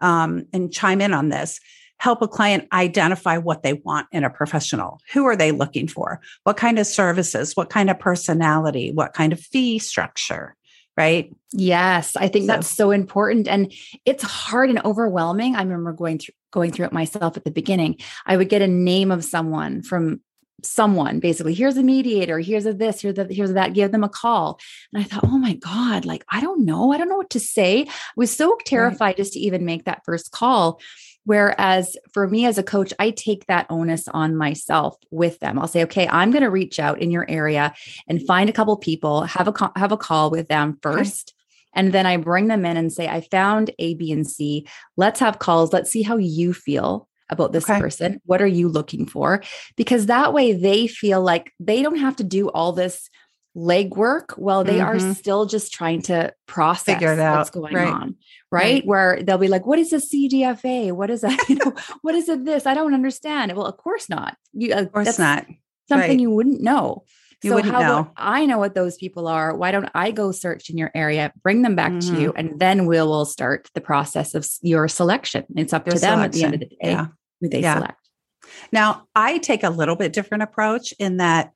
um, 0.00 0.46
and 0.52 0.72
chime 0.72 1.00
in 1.00 1.12
on 1.12 1.28
this 1.28 1.60
help 1.98 2.22
a 2.22 2.28
client 2.28 2.68
identify 2.72 3.38
what 3.38 3.62
they 3.62 3.74
want 3.74 4.06
in 4.12 4.24
a 4.24 4.30
professional. 4.30 5.00
Who 5.12 5.24
are 5.24 5.36
they 5.36 5.52
looking 5.52 5.88
for? 5.88 6.20
What 6.42 6.56
kind 6.56 6.78
of 6.78 6.86
services? 6.86 7.54
What 7.54 7.70
kind 7.70 7.90
of 7.90 7.98
personality? 7.98 8.92
What 8.92 9.14
kind 9.14 9.32
of 9.32 9.40
fee 9.40 9.78
structure? 9.78 10.56
Right. 10.96 11.34
Yes, 11.52 12.14
I 12.14 12.28
think 12.28 12.44
so. 12.44 12.52
that's 12.52 12.68
so 12.68 12.92
important. 12.92 13.48
And 13.48 13.72
it's 14.04 14.22
hard 14.22 14.70
and 14.70 14.84
overwhelming. 14.84 15.56
I 15.56 15.62
remember 15.62 15.92
going 15.92 16.18
through 16.18 16.34
going 16.52 16.70
through 16.70 16.86
it 16.86 16.92
myself 16.92 17.36
at 17.36 17.42
the 17.42 17.50
beginning. 17.50 17.96
I 18.26 18.36
would 18.36 18.48
get 18.48 18.62
a 18.62 18.68
name 18.68 19.10
of 19.10 19.24
someone 19.24 19.82
from 19.82 20.20
someone 20.62 21.20
basically 21.20 21.54
here's 21.54 21.76
a 21.76 21.82
mediator 21.82 22.38
here's 22.38 22.64
a 22.64 22.72
this 22.72 23.02
here's 23.02 23.18
a 23.18 23.26
here's 23.30 23.50
a 23.50 23.54
that 23.54 23.74
give 23.74 23.92
them 23.92 24.04
a 24.04 24.08
call 24.08 24.58
and 24.92 25.02
i 25.02 25.04
thought 25.04 25.24
oh 25.24 25.38
my 25.38 25.54
god 25.54 26.04
like 26.04 26.24
i 26.30 26.40
don't 26.40 26.64
know 26.64 26.92
i 26.92 26.96
don't 26.96 27.08
know 27.08 27.16
what 27.16 27.30
to 27.30 27.40
say 27.40 27.82
i 27.82 27.92
was 28.16 28.34
so 28.34 28.56
terrified 28.64 29.08
right. 29.08 29.16
just 29.16 29.34
to 29.34 29.38
even 29.38 29.64
make 29.64 29.84
that 29.84 30.02
first 30.04 30.30
call 30.30 30.80
whereas 31.24 31.96
for 32.12 32.28
me 32.28 32.46
as 32.46 32.58
a 32.58 32.62
coach 32.62 32.92
i 32.98 33.10
take 33.10 33.46
that 33.46 33.66
onus 33.70 34.08
on 34.08 34.36
myself 34.36 34.96
with 35.10 35.38
them 35.40 35.58
i'll 35.58 35.68
say 35.68 35.84
okay 35.84 36.08
i'm 36.08 36.30
going 36.30 36.42
to 36.42 36.50
reach 36.50 36.78
out 36.78 37.00
in 37.00 37.10
your 37.10 37.28
area 37.28 37.74
and 38.08 38.26
find 38.26 38.48
a 38.48 38.52
couple 38.52 38.76
people 38.76 39.22
have 39.22 39.48
a 39.48 39.72
have 39.76 39.92
a 39.92 39.96
call 39.96 40.30
with 40.30 40.48
them 40.48 40.78
first 40.82 41.30
okay. 41.30 41.40
And 41.74 41.92
then 41.92 42.06
I 42.06 42.16
bring 42.16 42.48
them 42.48 42.64
in 42.64 42.76
and 42.76 42.92
say, 42.92 43.08
I 43.08 43.20
found 43.20 43.70
A, 43.78 43.94
B, 43.94 44.12
and 44.12 44.28
C. 44.28 44.66
Let's 44.96 45.20
have 45.20 45.38
calls. 45.38 45.72
Let's 45.72 45.90
see 45.90 46.02
how 46.02 46.16
you 46.16 46.54
feel 46.54 47.08
about 47.30 47.52
this 47.52 47.68
okay. 47.68 47.80
person. 47.80 48.20
What 48.24 48.42
are 48.42 48.46
you 48.46 48.68
looking 48.68 49.06
for? 49.06 49.42
Because 49.76 50.06
that 50.06 50.32
way 50.32 50.52
they 50.52 50.86
feel 50.86 51.20
like 51.20 51.52
they 51.58 51.82
don't 51.82 51.98
have 51.98 52.16
to 52.16 52.24
do 52.24 52.48
all 52.50 52.72
this 52.72 53.08
legwork 53.56 54.36
while 54.36 54.64
they 54.64 54.78
mm-hmm. 54.78 55.10
are 55.10 55.14
still 55.14 55.46
just 55.46 55.72
trying 55.72 56.02
to 56.02 56.32
process 56.46 56.94
Figure 56.96 57.12
it 57.12 57.20
out. 57.20 57.38
what's 57.38 57.50
going 57.50 57.74
right. 57.74 57.88
on. 57.88 58.16
Right? 58.50 58.62
right? 58.62 58.86
Where 58.86 59.22
they'll 59.22 59.38
be 59.38 59.48
like, 59.48 59.66
what 59.66 59.78
is 59.78 59.92
a 59.92 59.96
CDFA? 59.96 60.92
What 60.92 61.10
is 61.10 61.20
that? 61.20 61.38
You 61.48 61.56
know, 61.56 61.74
what 62.02 62.14
is 62.14 62.28
it 62.28 62.44
this? 62.44 62.66
I 62.66 62.74
don't 62.74 62.94
understand. 62.94 63.52
Well, 63.52 63.66
of 63.66 63.76
course 63.76 64.08
not. 64.08 64.36
You, 64.52 64.74
uh, 64.74 64.82
of 64.82 64.92
course 64.92 65.18
not. 65.18 65.46
Something 65.88 66.10
right. 66.10 66.20
you 66.20 66.30
wouldn't 66.30 66.62
know. 66.62 67.04
You 67.42 67.50
so 67.50 67.62
how 67.62 67.80
know. 67.80 68.10
I 68.16 68.46
know 68.46 68.58
what 68.58 68.74
those 68.74 68.96
people 68.96 69.28
are? 69.28 69.54
Why 69.54 69.70
don't 69.70 69.90
I 69.94 70.12
go 70.12 70.32
search 70.32 70.70
in 70.70 70.78
your 70.78 70.90
area, 70.94 71.30
bring 71.42 71.60
them 71.60 71.76
back 71.76 71.92
mm-hmm. 71.92 72.14
to 72.14 72.20
you, 72.20 72.32
and 72.34 72.58
then 72.58 72.86
we 72.86 72.96
will 72.96 73.26
start 73.26 73.68
the 73.74 73.82
process 73.82 74.34
of 74.34 74.48
your 74.62 74.88
selection. 74.88 75.44
It's 75.54 75.74
up 75.74 75.86
your 75.86 75.94
to 75.94 76.00
them 76.00 76.18
selection. 76.18 76.24
at 76.24 76.32
the 76.32 76.44
end 76.44 76.54
of 76.54 76.60
the 76.60 76.66
day 76.66 76.76
yeah. 76.82 77.06
who 77.42 77.48
they 77.50 77.60
yeah. 77.60 77.74
select. 77.74 78.08
Now, 78.72 79.08
I 79.14 79.38
take 79.38 79.62
a 79.62 79.70
little 79.70 79.96
bit 79.96 80.14
different 80.14 80.42
approach 80.42 80.94
in 80.98 81.18
that 81.18 81.52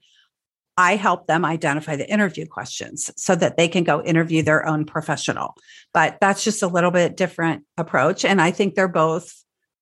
I 0.78 0.94
help 0.94 1.26
them 1.26 1.44
identify 1.44 1.96
the 1.96 2.08
interview 2.08 2.46
questions 2.46 3.10
so 3.16 3.34
that 3.34 3.56
they 3.56 3.66
can 3.66 3.82
go 3.82 4.00
interview 4.00 4.44
their 4.44 4.64
own 4.64 4.84
professional. 4.84 5.56
But 5.92 6.18
that's 6.20 6.44
just 6.44 6.62
a 6.62 6.68
little 6.68 6.92
bit 6.92 7.16
different 7.16 7.64
approach. 7.76 8.24
And 8.24 8.40
I 8.40 8.52
think 8.52 8.76
they're 8.76 8.86
both 8.86 9.34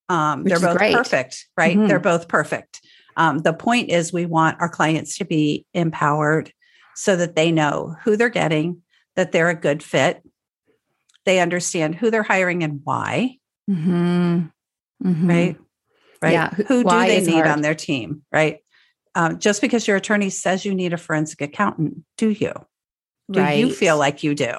um, 0.08 0.44
they're 0.44 0.58
both 0.58 0.78
great. 0.78 0.94
perfect, 0.94 1.46
right? 1.56 1.76
Mm-hmm. 1.76 1.88
They're 1.88 1.98
both 1.98 2.28
perfect. 2.28 2.80
Um, 3.16 3.38
the 3.38 3.52
point 3.52 3.90
is, 3.90 4.12
we 4.12 4.24
want 4.24 4.60
our 4.60 4.68
clients 4.68 5.18
to 5.18 5.24
be 5.24 5.66
empowered 5.74 6.52
so 6.94 7.16
that 7.16 7.36
they 7.36 7.52
know 7.52 7.96
who 8.04 8.16
they're 8.16 8.28
getting, 8.28 8.82
that 9.16 9.32
they're 9.32 9.50
a 9.50 9.54
good 9.54 9.82
fit, 9.82 10.22
they 11.26 11.40
understand 11.40 11.94
who 11.94 12.10
they're 12.10 12.22
hiring 12.22 12.62
and 12.62 12.80
why. 12.84 13.36
Mm-hmm. 13.68 14.46
Mm-hmm. 15.04 15.28
Right. 15.28 15.56
Right. 16.22 16.32
Yeah. 16.32 16.50
Who 16.50 16.84
do 16.84 16.88
they 16.88 17.20
need 17.20 17.32
hard. 17.32 17.48
on 17.48 17.60
their 17.60 17.74
team? 17.74 18.22
Right. 18.32 18.60
Um, 19.16 19.38
just 19.38 19.60
because 19.60 19.88
your 19.88 19.96
attorney 19.96 20.30
says 20.30 20.64
you 20.64 20.74
need 20.74 20.92
a 20.92 20.98
forensic 20.98 21.40
accountant, 21.40 22.04
do 22.16 22.30
you? 22.30 22.52
Do 23.30 23.40
right. 23.40 23.58
you 23.58 23.72
feel 23.72 23.98
like 23.98 24.22
you 24.22 24.34
do? 24.34 24.52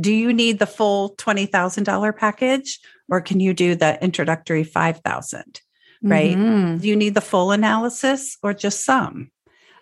Do 0.00 0.12
you 0.12 0.32
need 0.32 0.58
the 0.58 0.66
full 0.66 1.14
$20,000 1.16 2.16
package 2.16 2.80
or 3.10 3.20
can 3.20 3.40
you 3.40 3.52
do 3.52 3.74
the 3.74 4.02
introductory 4.02 4.64
5,000? 4.64 5.60
right? 6.02 6.36
Mm-hmm. 6.36 6.78
Do 6.78 6.88
you 6.88 6.96
need 6.96 7.14
the 7.14 7.20
full 7.20 7.50
analysis 7.50 8.36
or 8.42 8.54
just 8.54 8.84
some? 8.84 9.30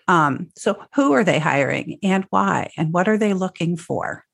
Um, 0.07 0.49
so, 0.57 0.83
who 0.95 1.13
are 1.13 1.25
they 1.25 1.39
hiring 1.39 1.99
and 2.03 2.27
why? 2.31 2.71
And 2.77 2.93
what 2.93 3.09
are 3.09 3.17
they 3.17 3.33
looking 3.33 3.77
for? 3.77 4.25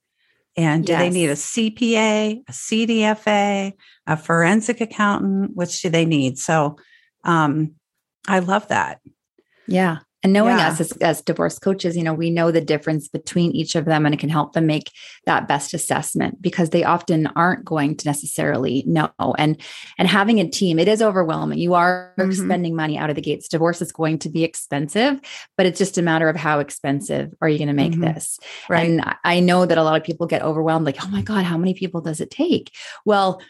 And 0.56 0.84
do 0.84 0.92
yes. 0.92 1.00
they 1.00 1.10
need 1.10 1.30
a 1.30 1.34
CPA, 1.34 2.42
a 2.48 2.52
CDFA, 2.52 3.72
a 4.06 4.16
forensic 4.16 4.80
accountant? 4.80 5.54
Which 5.54 5.80
do 5.80 5.90
they 5.90 6.04
need? 6.04 6.38
So, 6.38 6.76
um, 7.24 7.74
I 8.26 8.40
love 8.40 8.68
that. 8.68 9.00
Yeah. 9.70 9.98
And 10.22 10.34
knowing 10.34 10.58
yeah. 10.58 10.68
us 10.68 10.80
as, 10.80 10.92
as 10.98 11.22
divorce 11.22 11.58
coaches, 11.58 11.96
you 11.96 12.02
know, 12.02 12.12
we 12.12 12.28
know 12.28 12.50
the 12.50 12.60
difference 12.60 13.08
between 13.08 13.52
each 13.52 13.74
of 13.74 13.86
them 13.86 14.04
and 14.04 14.14
it 14.14 14.20
can 14.20 14.28
help 14.28 14.52
them 14.52 14.66
make 14.66 14.92
that 15.24 15.48
best 15.48 15.72
assessment 15.72 16.42
because 16.42 16.70
they 16.70 16.84
often 16.84 17.26
aren't 17.28 17.64
going 17.64 17.96
to 17.96 18.06
necessarily 18.06 18.84
know. 18.86 19.10
And 19.38 19.58
and 19.96 20.06
having 20.06 20.38
a 20.38 20.48
team, 20.48 20.78
it 20.78 20.88
is 20.88 21.00
overwhelming. 21.00 21.58
You 21.58 21.72
are 21.72 22.12
mm-hmm. 22.18 22.32
spending 22.32 22.76
money 22.76 22.98
out 22.98 23.08
of 23.08 23.16
the 23.16 23.22
gates. 23.22 23.48
Divorce 23.48 23.80
is 23.80 23.92
going 23.92 24.18
to 24.18 24.28
be 24.28 24.44
expensive, 24.44 25.20
but 25.56 25.64
it's 25.64 25.78
just 25.78 25.96
a 25.96 26.02
matter 26.02 26.28
of 26.28 26.36
how 26.36 26.58
expensive 26.58 27.32
are 27.40 27.48
you 27.48 27.56
going 27.56 27.68
to 27.68 27.74
make 27.74 27.92
mm-hmm. 27.92 28.12
this? 28.12 28.38
Right. 28.68 28.90
And 28.90 29.16
I 29.24 29.40
know 29.40 29.64
that 29.64 29.78
a 29.78 29.82
lot 29.82 29.96
of 29.96 30.04
people 30.04 30.26
get 30.26 30.42
overwhelmed, 30.42 30.84
like, 30.84 31.02
oh 31.02 31.08
my 31.08 31.22
God, 31.22 31.44
how 31.44 31.56
many 31.56 31.72
people 31.72 32.02
does 32.02 32.20
it 32.20 32.30
take? 32.30 32.72
Well, 33.06 33.40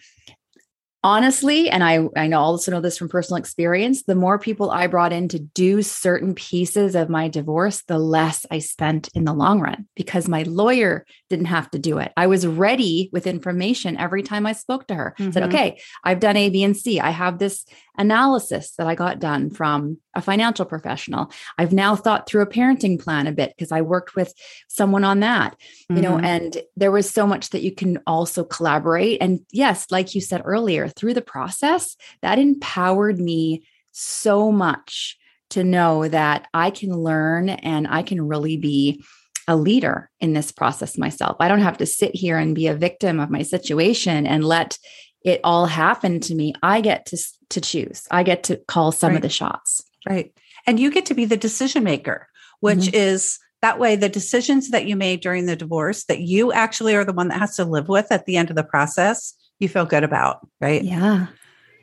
honestly, 1.03 1.71
and 1.71 1.83
I, 1.83 2.07
I 2.17 2.27
know 2.27 2.41
also 2.41 2.71
know 2.71 2.81
this 2.81 2.99
from 2.99 3.09
personal 3.09 3.39
experience, 3.39 4.03
the 4.03 4.15
more 4.15 4.39
people 4.39 4.71
I 4.71 4.87
brought 4.87 5.13
in 5.13 5.29
to 5.29 5.39
do 5.39 5.83
certain 5.83 6.35
pieces 6.35 6.95
of 6.95 7.09
my 7.09 7.29
divorce, 7.29 7.83
the 7.87 7.99
less 7.99 8.45
I 8.51 8.59
spent 8.59 9.09
in 9.15 9.25
the 9.25 9.33
long 9.33 9.61
run 9.61 9.87
because 9.97 10.29
my 10.29 10.43
lawyer 10.43 11.07
didn't 11.29 11.47
have 11.47 11.71
to 11.71 11.79
do 11.79 11.99
it. 11.99 12.13
I 12.17 12.27
was 12.27 12.47
ready 12.47 13.09
with 13.13 13.27
information 13.27 13.97
every 13.97 14.23
time 14.23 14.47
I 14.47 14.53
spoke 14.53 14.87
to 14.89 14.95
her. 14.95 15.15
Mm-hmm. 15.19 15.31
Said, 15.33 15.43
okay, 15.45 15.81
I've 16.05 16.21
done 16.21 16.37
A, 16.37 16.51
B, 16.51 16.63
and 16.63 16.77
C. 16.77 17.01
I 17.01 17.11
have 17.11 17.39
this 17.39 17.65
analysis 18.01 18.73
that 18.79 18.87
I 18.87 18.95
got 18.95 19.21
done 19.21 19.51
from 19.51 19.99
a 20.15 20.23
financial 20.23 20.65
professional. 20.65 21.31
I've 21.59 21.73
now 21.73 21.95
thought 21.95 22.27
through 22.27 22.41
a 22.41 22.47
parenting 22.47 22.99
plan 23.01 23.27
a 23.27 23.33
bit 23.33 23.53
because 23.55 23.71
I 23.71 23.83
worked 23.83 24.17
with 24.17 24.33
someone 24.69 25.05
on 25.05 25.21
that, 25.21 25.53
mm-hmm. 25.53 25.97
you 25.97 26.03
know, 26.03 26.17
mm-hmm. 26.17 26.25
and 26.25 26.63
there 26.77 26.91
was 26.91 27.11
so 27.11 27.27
much 27.27 27.51
that 27.51 27.63
you 27.63 27.73
can 27.73 27.99
also 28.07 28.43
collaborate. 28.43 29.19
And 29.21 29.41
yes, 29.53 29.87
like 29.91 30.15
you 30.15 30.23
said 30.23 30.43
earlier, 30.45 30.89
through 30.89 31.15
the 31.15 31.21
process, 31.21 31.95
that 32.23 32.39
empowered 32.39 33.21
me 33.21 33.65
so 33.93 34.51
much 34.51 35.19
to 35.51 35.63
know 35.63 36.09
that 36.09 36.49
I 36.55 36.71
can 36.71 36.97
learn 36.97 37.51
and 37.51 37.87
I 37.87 38.03
can 38.03 38.27
really 38.27 38.57
be 38.57 39.05
a 39.47 39.57
leader 39.57 40.09
in 40.21 40.33
this 40.33 40.53
process 40.53 40.97
myself. 40.97 41.37
I 41.41 41.49
don't 41.49 41.61
have 41.61 41.79
to 41.79 41.87
sit 41.87 42.15
here 42.15 42.39
and 42.39 42.55
be 42.55 42.69
a 42.69 42.75
victim 42.75 43.21
of 43.21 43.31
my 43.31 43.43
situation 43.43 44.27
and 44.27 44.45
let 44.45 44.79
it 45.25 45.41
all 45.45 45.67
happened 45.67 46.23
to 46.23 46.35
me 46.35 46.55
i 46.63 46.81
get 46.81 47.07
to 47.07 47.19
to 47.49 47.61
choose 47.61 48.07
i 48.11 48.23
get 48.23 48.43
to 48.43 48.57
call 48.69 48.93
some 48.93 49.11
right. 49.11 49.17
of 49.17 49.23
the 49.23 49.29
shots 49.29 49.83
right 50.09 50.33
and 50.67 50.79
you 50.81 50.91
get 50.91 51.07
to 51.07 51.15
be 51.15 51.25
the 51.25 51.37
decision 51.37 51.85
maker 51.85 52.29
which 52.61 52.79
mm-hmm. 52.79 52.97
is 52.97 53.39
that 53.63 53.79
way 53.79 53.97
the 53.97 54.09
decisions 54.09 54.71
that 54.71 54.87
you 54.87 54.97
made 54.97 55.21
during 55.21 55.47
the 55.47 55.57
divorce 55.57 56.05
that 56.05 56.21
you 56.21 56.53
actually 56.53 56.95
are 56.95 57.05
the 57.05 57.13
one 57.13 57.29
that 57.29 57.39
has 57.39 57.57
to 57.57 57.65
live 57.65 57.89
with 57.89 58.11
at 58.11 58.27
the 58.27 58.37
end 58.37 58.51
of 58.51 58.57
the 58.57 58.65
process 58.65 59.35
you 59.59 59.69
feel 59.69 59.87
good 59.87 60.05
about 60.05 60.47
right 60.61 60.85
yeah 60.85 61.27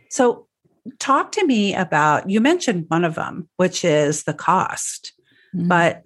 so 0.10 0.48
talk 1.00 1.32
to 1.34 1.46
me 1.46 1.76
about 1.76 2.30
you 2.30 2.40
mentioned 2.40 2.86
one 2.88 3.04
of 3.04 3.16
them 3.16 3.48
which 3.58 3.84
is 3.84 4.24
the 4.24 4.34
cost 4.34 5.14
mm-hmm. 5.56 5.68
but 5.68 6.04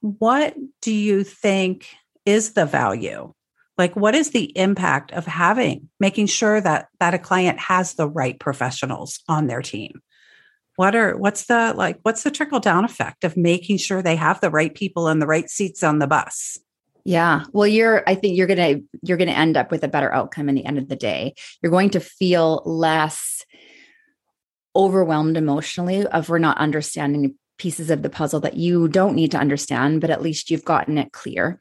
what 0.00 0.54
do 0.82 0.92
you 0.92 1.24
think 1.24 1.88
is 2.26 2.52
the 2.52 2.66
value 2.66 3.32
like 3.76 3.96
what 3.96 4.14
is 4.14 4.30
the 4.30 4.56
impact 4.56 5.12
of 5.12 5.26
having 5.26 5.88
making 6.00 6.26
sure 6.26 6.60
that 6.60 6.88
that 7.00 7.14
a 7.14 7.18
client 7.18 7.58
has 7.58 7.94
the 7.94 8.08
right 8.08 8.38
professionals 8.38 9.20
on 9.28 9.46
their 9.46 9.62
team 9.62 10.00
what 10.76 10.94
are 10.94 11.16
what's 11.16 11.46
the 11.46 11.72
like 11.76 11.98
what's 12.02 12.22
the 12.22 12.30
trickle 12.30 12.60
down 12.60 12.84
effect 12.84 13.24
of 13.24 13.36
making 13.36 13.76
sure 13.76 14.02
they 14.02 14.16
have 14.16 14.40
the 14.40 14.50
right 14.50 14.74
people 14.74 15.08
in 15.08 15.18
the 15.18 15.26
right 15.26 15.50
seats 15.50 15.82
on 15.82 15.98
the 15.98 16.06
bus 16.06 16.58
yeah. 17.04 17.44
Well, 17.52 17.66
you're, 17.66 18.02
I 18.06 18.14
think 18.14 18.36
you're 18.36 18.46
going 18.46 18.80
to, 18.80 18.98
you're 19.02 19.18
going 19.18 19.28
to 19.28 19.36
end 19.36 19.56
up 19.56 19.70
with 19.70 19.84
a 19.84 19.88
better 19.88 20.12
outcome 20.12 20.48
in 20.48 20.54
the 20.54 20.64
end 20.64 20.78
of 20.78 20.88
the 20.88 20.96
day. 20.96 21.34
You're 21.62 21.70
going 21.70 21.90
to 21.90 22.00
feel 22.00 22.62
less 22.64 23.44
overwhelmed 24.74 25.36
emotionally 25.36 26.06
of 26.06 26.28
we're 26.28 26.38
not 26.38 26.58
understanding 26.58 27.34
pieces 27.58 27.90
of 27.90 28.02
the 28.02 28.10
puzzle 28.10 28.40
that 28.40 28.56
you 28.56 28.88
don't 28.88 29.14
need 29.14 29.30
to 29.32 29.38
understand, 29.38 30.00
but 30.00 30.10
at 30.10 30.22
least 30.22 30.50
you've 30.50 30.64
gotten 30.64 30.98
it 30.98 31.12
clear 31.12 31.60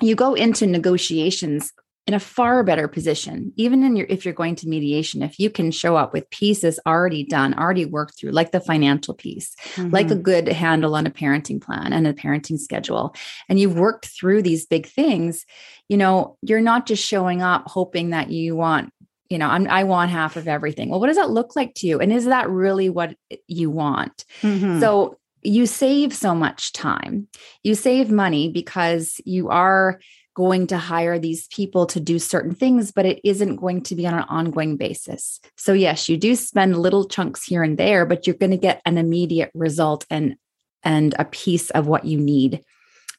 you 0.00 0.14
go 0.14 0.34
into 0.34 0.66
negotiations 0.66 1.72
in 2.08 2.14
a 2.14 2.20
far 2.20 2.64
better 2.64 2.88
position 2.88 3.52
even 3.56 3.84
in 3.84 3.94
your 3.94 4.06
if 4.08 4.24
you're 4.24 4.32
going 4.32 4.56
to 4.56 4.66
mediation 4.66 5.22
if 5.22 5.38
you 5.38 5.50
can 5.50 5.70
show 5.70 5.94
up 5.94 6.14
with 6.14 6.28
pieces 6.30 6.80
already 6.86 7.22
done 7.22 7.52
already 7.52 7.84
worked 7.84 8.18
through 8.18 8.30
like 8.30 8.50
the 8.50 8.60
financial 8.60 9.12
piece 9.12 9.54
mm-hmm. 9.74 9.90
like 9.90 10.06
a 10.10 10.14
mm-hmm. 10.14 10.22
good 10.22 10.48
handle 10.48 10.94
on 10.94 11.06
a 11.06 11.10
parenting 11.10 11.60
plan 11.60 11.92
and 11.92 12.06
a 12.06 12.14
parenting 12.14 12.58
schedule 12.58 13.14
and 13.50 13.60
you've 13.60 13.78
worked 13.78 14.06
through 14.06 14.40
these 14.40 14.64
big 14.64 14.86
things 14.86 15.44
you 15.90 15.98
know 15.98 16.38
you're 16.40 16.62
not 16.62 16.86
just 16.86 17.04
showing 17.04 17.42
up 17.42 17.64
hoping 17.66 18.10
that 18.10 18.30
you 18.30 18.56
want 18.56 18.90
you 19.28 19.36
know 19.36 19.48
I'm, 19.48 19.68
i 19.68 19.84
want 19.84 20.10
half 20.10 20.36
of 20.36 20.48
everything 20.48 20.88
well 20.88 21.00
what 21.00 21.08
does 21.08 21.16
that 21.16 21.30
look 21.30 21.56
like 21.56 21.74
to 21.74 21.86
you 21.86 22.00
and 22.00 22.10
is 22.10 22.24
that 22.24 22.48
really 22.48 22.88
what 22.88 23.14
you 23.46 23.70
want 23.70 24.24
mm-hmm. 24.40 24.80
so 24.80 25.17
you 25.42 25.66
save 25.66 26.14
so 26.14 26.34
much 26.34 26.72
time. 26.72 27.28
You 27.62 27.74
save 27.74 28.10
money 28.10 28.50
because 28.50 29.20
you 29.24 29.48
are 29.48 30.00
going 30.34 30.68
to 30.68 30.78
hire 30.78 31.18
these 31.18 31.48
people 31.48 31.84
to 31.86 31.98
do 31.98 32.18
certain 32.18 32.54
things, 32.54 32.92
but 32.92 33.04
it 33.04 33.20
isn't 33.24 33.56
going 33.56 33.82
to 33.82 33.96
be 33.96 34.06
on 34.06 34.14
an 34.14 34.24
ongoing 34.28 34.76
basis. 34.76 35.40
So, 35.56 35.72
yes, 35.72 36.08
you 36.08 36.16
do 36.16 36.36
spend 36.36 36.78
little 36.78 37.08
chunks 37.08 37.44
here 37.44 37.62
and 37.62 37.76
there, 37.76 38.06
but 38.06 38.26
you're 38.26 38.36
going 38.36 38.52
to 38.52 38.56
get 38.56 38.80
an 38.84 38.98
immediate 38.98 39.50
result 39.54 40.06
and 40.10 40.36
and 40.84 41.14
a 41.18 41.24
piece 41.24 41.70
of 41.70 41.88
what 41.88 42.04
you 42.04 42.18
need 42.18 42.62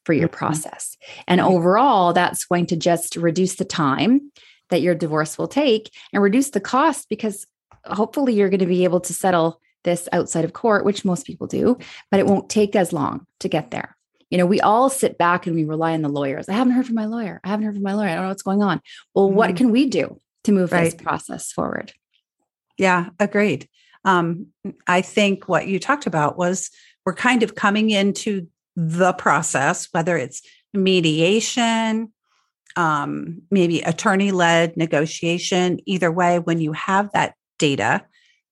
for 0.05 0.13
your 0.13 0.29
mm-hmm. 0.29 0.37
process. 0.37 0.95
And 1.27 1.41
overall, 1.41 2.13
that's 2.13 2.45
going 2.45 2.67
to 2.67 2.77
just 2.77 3.17
reduce 3.17 3.55
the 3.55 3.65
time 3.65 4.31
that 4.69 4.81
your 4.81 4.95
divorce 4.95 5.37
will 5.37 5.47
take 5.47 5.91
and 6.13 6.23
reduce 6.23 6.51
the 6.51 6.61
cost 6.61 7.09
because 7.09 7.45
hopefully 7.85 8.33
you're 8.33 8.49
going 8.49 8.59
to 8.59 8.65
be 8.65 8.85
able 8.85 9.01
to 9.01 9.13
settle 9.13 9.59
this 9.83 10.09
outside 10.11 10.45
of 10.45 10.53
court, 10.53 10.85
which 10.85 11.05
most 11.05 11.25
people 11.25 11.47
do, 11.47 11.77
but 12.11 12.19
it 12.19 12.25
won't 12.25 12.49
take 12.49 12.75
as 12.75 12.93
long 12.93 13.25
to 13.39 13.49
get 13.49 13.71
there. 13.71 13.95
You 14.29 14.37
know, 14.37 14.45
we 14.45 14.61
all 14.61 14.89
sit 14.89 15.17
back 15.17 15.47
and 15.47 15.55
we 15.55 15.65
rely 15.65 15.93
on 15.93 16.01
the 16.01 16.09
lawyers. 16.09 16.49
I 16.49 16.53
haven't 16.53 16.73
heard 16.73 16.85
from 16.85 16.95
my 16.95 17.05
lawyer. 17.05 17.39
I 17.43 17.49
haven't 17.49 17.65
heard 17.65 17.75
from 17.75 17.83
my 17.83 17.93
lawyer. 17.93 18.09
I 18.09 18.15
don't 18.15 18.23
know 18.23 18.29
what's 18.29 18.43
going 18.43 18.61
on. 18.61 18.81
Well, 19.15 19.27
mm-hmm. 19.27 19.37
what 19.37 19.55
can 19.55 19.71
we 19.71 19.87
do 19.87 20.19
to 20.43 20.51
move 20.51 20.71
right. 20.71 20.85
this 20.85 20.95
process 20.95 21.51
forward? 21.51 21.93
Yeah, 22.77 23.09
agreed. 23.19 23.67
Um, 24.05 24.47
I 24.87 25.01
think 25.01 25.49
what 25.49 25.67
you 25.67 25.79
talked 25.79 26.05
about 26.05 26.37
was 26.37 26.69
we're 27.05 27.15
kind 27.15 27.43
of 27.43 27.55
coming 27.55 27.89
into 27.89 28.47
the 28.75 29.13
process, 29.13 29.87
whether 29.91 30.15
it's 30.15 30.41
mediation, 30.73 32.13
um, 32.75 33.41
maybe 33.51 33.81
attorney 33.81 34.31
led 34.31 34.77
negotiation. 34.77 35.79
Either 35.85 36.11
way, 36.11 36.39
when 36.39 36.61
you 36.61 36.71
have 36.73 37.11
that 37.13 37.33
data, 37.57 38.05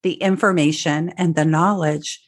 the 0.08 0.14
information, 0.14 1.10
and 1.18 1.36
the 1.36 1.44
knowledge, 1.44 2.24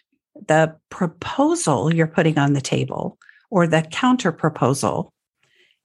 the 0.49 0.75
proposal 0.89 1.93
you're 1.93 2.07
putting 2.07 2.37
on 2.37 2.51
the 2.51 2.59
table 2.59 3.17
or 3.49 3.67
the 3.67 3.81
counter 3.83 4.33
proposal 4.33 5.13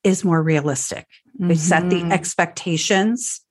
is 0.03 0.25
more 0.25 0.43
realistic. 0.43 1.07
Mm-hmm. 1.39 1.51
We 1.51 1.55
set 1.55 1.89
the 1.91 2.01
mm-hmm. 2.01 2.11
expectations, 2.11 3.43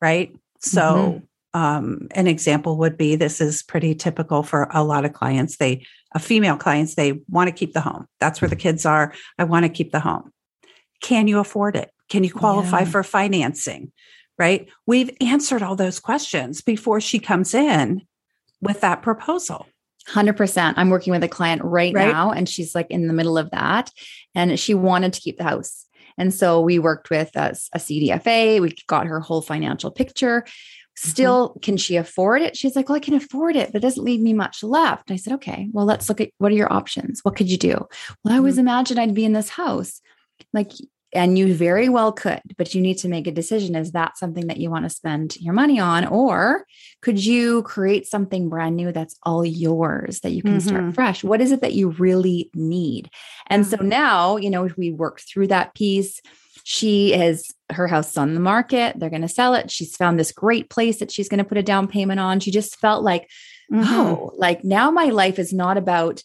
right? 0.00 0.34
So, 0.60 0.80
mm-hmm. 0.80 1.60
um, 1.60 2.08
an 2.12 2.26
example 2.26 2.78
would 2.78 2.96
be 2.96 3.16
this 3.16 3.38
is 3.38 3.62
pretty 3.62 3.94
typical 3.94 4.42
for 4.42 4.66
a 4.72 4.82
lot 4.82 5.04
of 5.04 5.12
clients. 5.12 5.58
They, 5.58 5.84
a 6.14 6.18
female 6.18 6.56
clients, 6.56 6.94
they 6.94 7.20
want 7.28 7.48
to 7.48 7.54
keep 7.54 7.74
the 7.74 7.82
home. 7.82 8.06
That's 8.18 8.40
where 8.40 8.48
the 8.48 8.56
kids 8.56 8.86
are. 8.86 9.12
I 9.38 9.44
want 9.44 9.66
to 9.66 9.68
keep 9.68 9.92
the 9.92 10.00
home. 10.00 10.32
Can 11.02 11.28
you 11.28 11.38
afford 11.38 11.76
it? 11.76 11.90
Can 12.08 12.24
you 12.24 12.32
qualify 12.32 12.80
yeah. 12.80 12.86
for 12.86 13.02
financing? 13.02 13.92
Right? 14.40 14.70
We've 14.86 15.10
answered 15.20 15.62
all 15.62 15.76
those 15.76 16.00
questions 16.00 16.62
before 16.62 16.98
she 16.98 17.18
comes 17.18 17.52
in 17.52 18.00
with 18.62 18.80
that 18.80 19.02
proposal. 19.02 19.66
100%. 20.08 20.74
I'm 20.78 20.88
working 20.88 21.10
with 21.10 21.22
a 21.22 21.28
client 21.28 21.60
right, 21.62 21.92
right, 21.92 22.10
now, 22.10 22.30
and 22.30 22.48
she's 22.48 22.74
like 22.74 22.90
in 22.90 23.06
the 23.06 23.12
middle 23.12 23.36
of 23.36 23.50
that. 23.50 23.90
And 24.34 24.58
she 24.58 24.72
wanted 24.72 25.12
to 25.12 25.20
keep 25.20 25.36
the 25.36 25.44
house. 25.44 25.84
And 26.16 26.32
so 26.32 26.62
we 26.62 26.78
worked 26.78 27.10
with 27.10 27.30
a, 27.36 27.54
a 27.74 27.78
CDFA, 27.78 28.62
we 28.62 28.74
got 28.86 29.06
her 29.06 29.20
whole 29.20 29.42
financial 29.42 29.90
picture. 29.90 30.46
Still, 30.96 31.50
mm-hmm. 31.50 31.60
can 31.60 31.76
she 31.76 31.96
afford 31.96 32.40
it? 32.40 32.56
She's 32.56 32.76
like, 32.76 32.88
Well, 32.88 32.96
I 32.96 33.00
can 33.00 33.14
afford 33.14 33.56
it, 33.56 33.72
but 33.72 33.78
it 33.78 33.86
doesn't 33.86 34.04
leave 34.04 34.20
me 34.20 34.32
much 34.32 34.62
left. 34.62 35.08
And 35.10 35.14
I 35.14 35.18
said, 35.18 35.34
Okay, 35.34 35.68
well, 35.72 35.84
let's 35.84 36.08
look 36.08 36.20
at 36.20 36.30
what 36.38 36.50
are 36.50 36.56
your 36.56 36.72
options? 36.72 37.20
What 37.22 37.36
could 37.36 37.50
you 37.50 37.58
do? 37.58 37.86
Well, 38.24 38.34
I 38.34 38.38
always 38.38 38.54
mm-hmm. 38.54 38.60
imagined 38.60 39.00
I'd 39.00 39.14
be 39.14 39.24
in 39.24 39.34
this 39.34 39.50
house. 39.50 40.00
Like, 40.52 40.72
and 41.12 41.38
you 41.38 41.54
very 41.54 41.88
well 41.88 42.12
could 42.12 42.40
but 42.56 42.74
you 42.74 42.80
need 42.80 42.98
to 42.98 43.08
make 43.08 43.26
a 43.26 43.32
decision. 43.32 43.74
Is 43.74 43.92
that 43.92 44.18
something 44.18 44.46
that 44.46 44.58
you 44.58 44.70
want 44.70 44.84
to 44.84 44.90
spend 44.90 45.36
your 45.36 45.54
money 45.54 45.80
on 45.80 46.06
or 46.06 46.64
could 47.02 47.24
you 47.24 47.62
create 47.62 48.06
something 48.06 48.48
brand 48.48 48.76
new 48.76 48.92
that's 48.92 49.16
all 49.22 49.44
yours 49.44 50.20
that 50.20 50.30
you 50.30 50.42
can 50.42 50.58
mm-hmm. 50.58 50.68
start 50.68 50.94
fresh? 50.94 51.24
What 51.24 51.40
is 51.40 51.52
it 51.52 51.62
that 51.62 51.74
you 51.74 51.90
really 51.90 52.50
need? 52.54 53.10
And 53.46 53.66
so 53.66 53.76
mm-hmm. 53.76 53.88
now 53.88 54.36
you 54.36 54.50
know 54.50 54.68
we 54.76 54.90
worked 54.90 55.28
through 55.28 55.48
that 55.48 55.74
piece. 55.74 56.20
She 56.64 57.14
is 57.14 57.52
her 57.72 57.86
house 57.86 58.10
is 58.10 58.16
on 58.16 58.34
the 58.34 58.40
market. 58.40 58.98
They're 58.98 59.10
going 59.10 59.22
to 59.22 59.28
sell 59.28 59.54
it. 59.54 59.70
She's 59.70 59.96
found 59.96 60.18
this 60.18 60.32
great 60.32 60.70
place 60.70 60.98
that 60.98 61.10
she's 61.10 61.28
going 61.28 61.38
to 61.38 61.44
put 61.44 61.58
a 61.58 61.62
down 61.62 61.88
payment 61.88 62.20
on. 62.20 62.40
She 62.40 62.50
just 62.50 62.76
felt 62.76 63.02
like 63.02 63.28
mm-hmm. 63.72 63.92
oh 63.92 64.32
like 64.36 64.64
now 64.64 64.90
my 64.90 65.06
life 65.06 65.38
is 65.38 65.52
not 65.52 65.76
about 65.76 66.22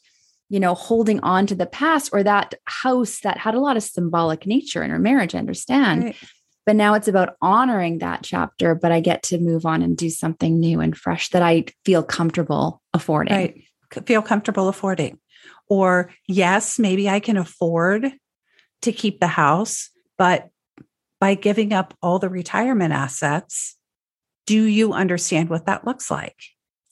you 0.49 0.59
know, 0.59 0.75
holding 0.75 1.19
on 1.21 1.47
to 1.47 1.55
the 1.55 1.65
past 1.65 2.09
or 2.13 2.23
that 2.23 2.55
house 2.65 3.21
that 3.21 3.37
had 3.37 3.55
a 3.55 3.59
lot 3.59 3.77
of 3.77 3.83
symbolic 3.83 4.45
nature 4.45 4.83
in 4.83 4.91
her 4.91 4.99
marriage, 4.99 5.33
I 5.33 5.39
understand. 5.39 6.03
Right. 6.03 6.15
But 6.65 6.75
now 6.75 6.95
it's 6.95 7.07
about 7.07 7.35
honoring 7.41 7.99
that 7.99 8.23
chapter, 8.23 8.73
but 8.73 8.91
I 8.91 8.99
get 8.99 9.23
to 9.23 9.37
move 9.37 9.65
on 9.65 9.81
and 9.81 9.95
do 9.95 10.09
something 10.09 10.59
new 10.59 10.81
and 10.81 10.97
fresh 10.97 11.29
that 11.29 11.43
I 11.43 11.65
feel 11.83 12.03
comfortable 12.03 12.81
affording. 12.93 13.35
Right. 13.35 13.63
Feel 14.05 14.21
comfortable 14.21 14.67
affording. 14.67 15.19
Or, 15.67 16.11
yes, 16.27 16.79
maybe 16.79 17.09
I 17.09 17.19
can 17.19 17.37
afford 17.37 18.11
to 18.81 18.91
keep 18.91 19.19
the 19.19 19.27
house, 19.27 19.89
but 20.17 20.49
by 21.19 21.35
giving 21.35 21.71
up 21.73 21.93
all 22.01 22.19
the 22.19 22.29
retirement 22.29 22.93
assets, 22.93 23.77
do 24.45 24.63
you 24.63 24.93
understand 24.93 25.49
what 25.49 25.65
that 25.65 25.85
looks 25.85 26.11
like? 26.11 26.35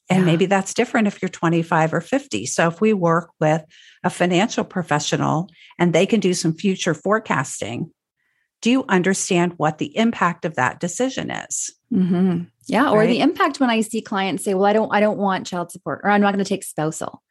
And 0.10 0.20
yeah. 0.20 0.26
maybe 0.26 0.46
that's 0.46 0.74
different 0.74 1.08
if 1.08 1.22
you're 1.22 1.30
25 1.30 1.94
or 1.94 2.02
50. 2.02 2.46
So 2.46 2.68
if 2.68 2.82
we 2.82 2.94
work 2.94 3.32
with 3.39 3.63
a 4.04 4.10
financial 4.10 4.63
professional 4.63 5.50
and 5.80 5.94
they 5.94 6.06
can 6.06 6.20
do 6.20 6.34
some 6.34 6.54
future 6.54 6.94
forecasting, 6.94 7.92
do 8.62 8.72
you 8.72 8.86
understand 8.88 9.54
what 9.58 9.78
the 9.78 9.96
impact 9.98 10.46
of 10.46 10.56
that 10.56 10.80
decision 10.80 11.32
is? 11.32 11.72
Mm-hmm. 11.93 12.43
Yeah, 12.67 12.91
or 12.91 12.99
right? 12.99 13.08
the 13.08 13.19
impact 13.19 13.60
when 13.60 13.69
I 13.69 13.82
see 13.82 14.01
clients 14.01 14.43
say, 14.43 14.53
"Well, 14.53 14.65
I 14.65 14.73
don't, 14.73 14.93
I 14.93 14.99
don't 14.99 15.17
want 15.17 15.45
child 15.45 15.71
support, 15.71 16.01
or 16.03 16.10
I'm 16.10 16.21
not 16.21 16.34
going 16.34 16.43
to 16.43 16.49
take 16.49 16.63
spousal," 16.63 17.21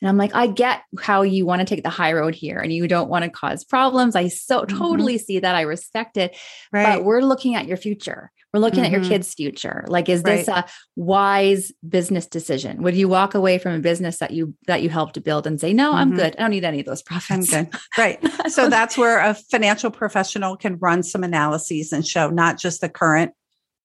and 0.00 0.08
I'm 0.08 0.16
like, 0.16 0.34
I 0.34 0.46
get 0.46 0.82
how 1.00 1.22
you 1.22 1.46
want 1.46 1.60
to 1.60 1.64
take 1.64 1.84
the 1.84 1.90
high 1.90 2.12
road 2.12 2.34
here, 2.34 2.58
and 2.58 2.72
you 2.72 2.88
don't 2.88 3.08
want 3.08 3.24
to 3.24 3.30
cause 3.30 3.64
problems. 3.64 4.16
I 4.16 4.28
so 4.28 4.62
mm-hmm. 4.62 4.76
totally 4.76 5.18
see 5.18 5.38
that. 5.38 5.54
I 5.54 5.62
respect 5.62 6.16
it, 6.16 6.36
right. 6.72 6.96
but 6.96 7.04
we're 7.04 7.22
looking 7.22 7.54
at 7.54 7.66
your 7.66 7.76
future. 7.76 8.30
We're 8.52 8.60
looking 8.60 8.78
mm-hmm. 8.78 8.86
at 8.86 8.90
your 8.90 9.00
mm-hmm. 9.02 9.10
kids' 9.10 9.32
future. 9.32 9.84
Like, 9.86 10.08
is 10.08 10.22
right. 10.24 10.38
this 10.38 10.48
a 10.48 10.64
wise 10.96 11.70
business 11.88 12.26
decision? 12.26 12.82
Would 12.82 12.96
you 12.96 13.08
walk 13.08 13.34
away 13.34 13.58
from 13.58 13.74
a 13.74 13.78
business 13.78 14.18
that 14.18 14.32
you 14.32 14.54
that 14.66 14.82
you 14.82 14.88
helped 14.88 15.14
to 15.14 15.20
build 15.20 15.46
and 15.46 15.60
say, 15.60 15.72
"No, 15.72 15.90
mm-hmm. 15.90 15.98
I'm 15.98 16.16
good. 16.16 16.34
I 16.36 16.42
don't 16.42 16.50
need 16.50 16.64
any 16.64 16.80
of 16.80 16.86
those 16.86 17.02
profits." 17.10 17.52
I'm 17.52 17.66
good. 17.66 17.78
Right. 17.96 18.50
so 18.50 18.68
that's 18.68 18.98
where 18.98 19.20
a 19.20 19.34
financial 19.34 19.90
professional 19.90 20.56
can 20.56 20.78
run 20.78 21.04
some 21.04 21.22
analyses 21.22 21.92
and 21.92 22.06
show 22.06 22.28
not 22.28 22.58
just 22.58 22.80
the 22.80 22.88
current 22.88 23.32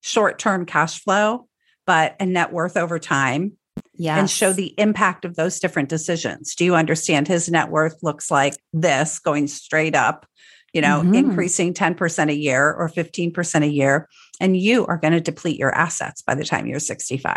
short-term 0.00 0.66
cash 0.66 1.02
flow, 1.02 1.48
but 1.86 2.16
a 2.20 2.26
net 2.26 2.52
worth 2.52 2.76
over 2.76 2.98
time. 2.98 3.52
Yeah. 3.98 4.18
And 4.18 4.28
show 4.28 4.52
the 4.52 4.74
impact 4.78 5.24
of 5.24 5.36
those 5.36 5.58
different 5.58 5.88
decisions. 5.88 6.54
Do 6.54 6.64
you 6.64 6.74
understand 6.74 7.28
his 7.28 7.48
net 7.48 7.70
worth 7.70 8.02
looks 8.02 8.30
like 8.30 8.54
this 8.72 9.18
going 9.18 9.48
straight 9.48 9.94
up, 9.94 10.26
you 10.72 10.80
know, 10.80 11.00
mm-hmm. 11.00 11.14
increasing 11.14 11.72
10% 11.74 12.30
a 12.30 12.34
year 12.34 12.72
or 12.72 12.88
15% 12.88 13.62
a 13.62 13.66
year? 13.66 14.08
and 14.40 14.56
you 14.56 14.86
are 14.86 14.98
going 14.98 15.12
to 15.12 15.20
deplete 15.20 15.58
your 15.58 15.74
assets 15.74 16.22
by 16.22 16.34
the 16.34 16.44
time 16.44 16.66
you're 16.66 16.80
65. 16.80 17.36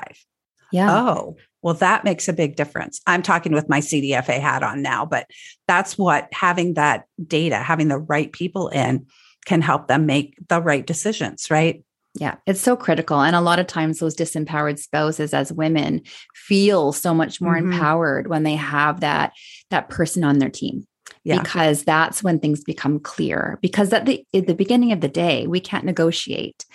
Yeah. 0.71 1.03
Oh, 1.03 1.37
well, 1.61 1.73
that 1.75 2.03
makes 2.03 2.27
a 2.27 2.33
big 2.33 2.55
difference. 2.55 3.01
I'm 3.07 3.21
talking 3.23 3.53
with 3.53 3.69
my 3.69 3.79
CDFA 3.79 4.39
hat 4.39 4.63
on 4.63 4.81
now, 4.81 5.05
but 5.05 5.27
that's 5.67 5.97
what 5.97 6.29
having 6.31 6.75
that 6.75 7.05
data, 7.25 7.57
having 7.57 7.87
the 7.87 7.97
right 7.97 8.31
people 8.31 8.69
in 8.69 9.07
can 9.45 9.61
help 9.61 9.87
them 9.87 10.05
make 10.05 10.35
the 10.47 10.61
right 10.61 10.85
decisions, 10.85 11.49
right? 11.49 11.83
Yeah, 12.15 12.35
it's 12.45 12.61
so 12.61 12.75
critical. 12.75 13.21
And 13.21 13.35
a 13.35 13.41
lot 13.41 13.59
of 13.59 13.67
times, 13.67 13.99
those 13.99 14.15
disempowered 14.15 14.79
spouses 14.79 15.33
as 15.33 15.53
women 15.53 16.01
feel 16.33 16.91
so 16.91 17.13
much 17.13 17.39
more 17.39 17.55
mm-hmm. 17.55 17.71
empowered 17.71 18.27
when 18.27 18.43
they 18.43 18.55
have 18.55 19.01
that, 19.01 19.33
that 19.69 19.89
person 19.89 20.23
on 20.23 20.39
their 20.39 20.49
team. 20.49 20.87
Yeah. 21.23 21.41
Because 21.41 21.83
that's 21.83 22.23
when 22.23 22.39
things 22.39 22.63
become 22.63 22.99
clear. 22.99 23.59
Because 23.61 23.93
at 23.93 24.05
the 24.05 24.25
at 24.33 24.47
the 24.47 24.55
beginning 24.55 24.91
of 24.91 25.01
the 25.01 25.07
day, 25.07 25.47
we 25.47 25.59
can't 25.59 25.85
negotiate 25.85 26.65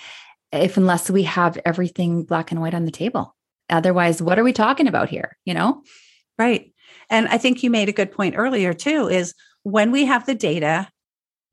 if 0.52 0.76
unless 0.76 1.10
we 1.10 1.24
have 1.24 1.58
everything 1.64 2.24
black 2.24 2.52
and 2.52 2.60
white 2.60 2.74
on 2.74 2.84
the 2.84 2.90
table. 2.90 3.34
Otherwise, 3.70 4.20
what 4.20 4.38
are 4.38 4.44
we 4.44 4.52
talking 4.52 4.86
about 4.86 5.08
here? 5.08 5.36
You 5.44 5.54
know? 5.54 5.82
Right. 6.38 6.72
And 7.10 7.26
I 7.28 7.38
think 7.38 7.62
you 7.62 7.70
made 7.70 7.88
a 7.88 7.92
good 7.92 8.12
point 8.12 8.34
earlier 8.36 8.74
too, 8.74 9.08
is 9.08 9.34
when 9.62 9.90
we 9.90 10.04
have 10.04 10.26
the 10.26 10.34
data 10.34 10.88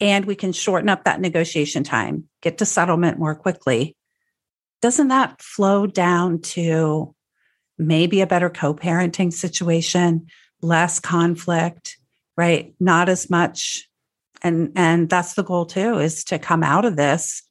and 0.02 0.26
we 0.26 0.36
can 0.36 0.52
shorten 0.52 0.90
up 0.90 1.04
that 1.06 1.22
negotiation 1.22 1.84
time, 1.84 2.26
get 2.42 2.58
to 2.58 2.66
settlement 2.66 3.20
more 3.20 3.36
quickly, 3.36 3.96
doesn't 4.82 5.10
that 5.10 5.40
flow 5.42 5.86
down 5.86 6.42
to 6.42 7.14
maybe 7.78 8.22
a 8.22 8.28
better 8.28 8.50
co 8.50 8.74
parenting 8.74 9.32
situation, 9.32 10.26
less 10.62 11.00
conflict, 11.00 11.98
right? 12.36 12.74
Not 12.80 13.08
as 13.08 13.30
much. 13.30 13.88
And, 14.42 14.72
and 14.76 15.08
that's 15.08 15.36
the 15.36 15.44
goal 15.44 15.68
too, 15.68 16.00
is 16.00 16.24
to 16.26 16.40
come 16.40 16.64
out 16.64 16.84
of 16.84 16.96
this. 16.96 17.44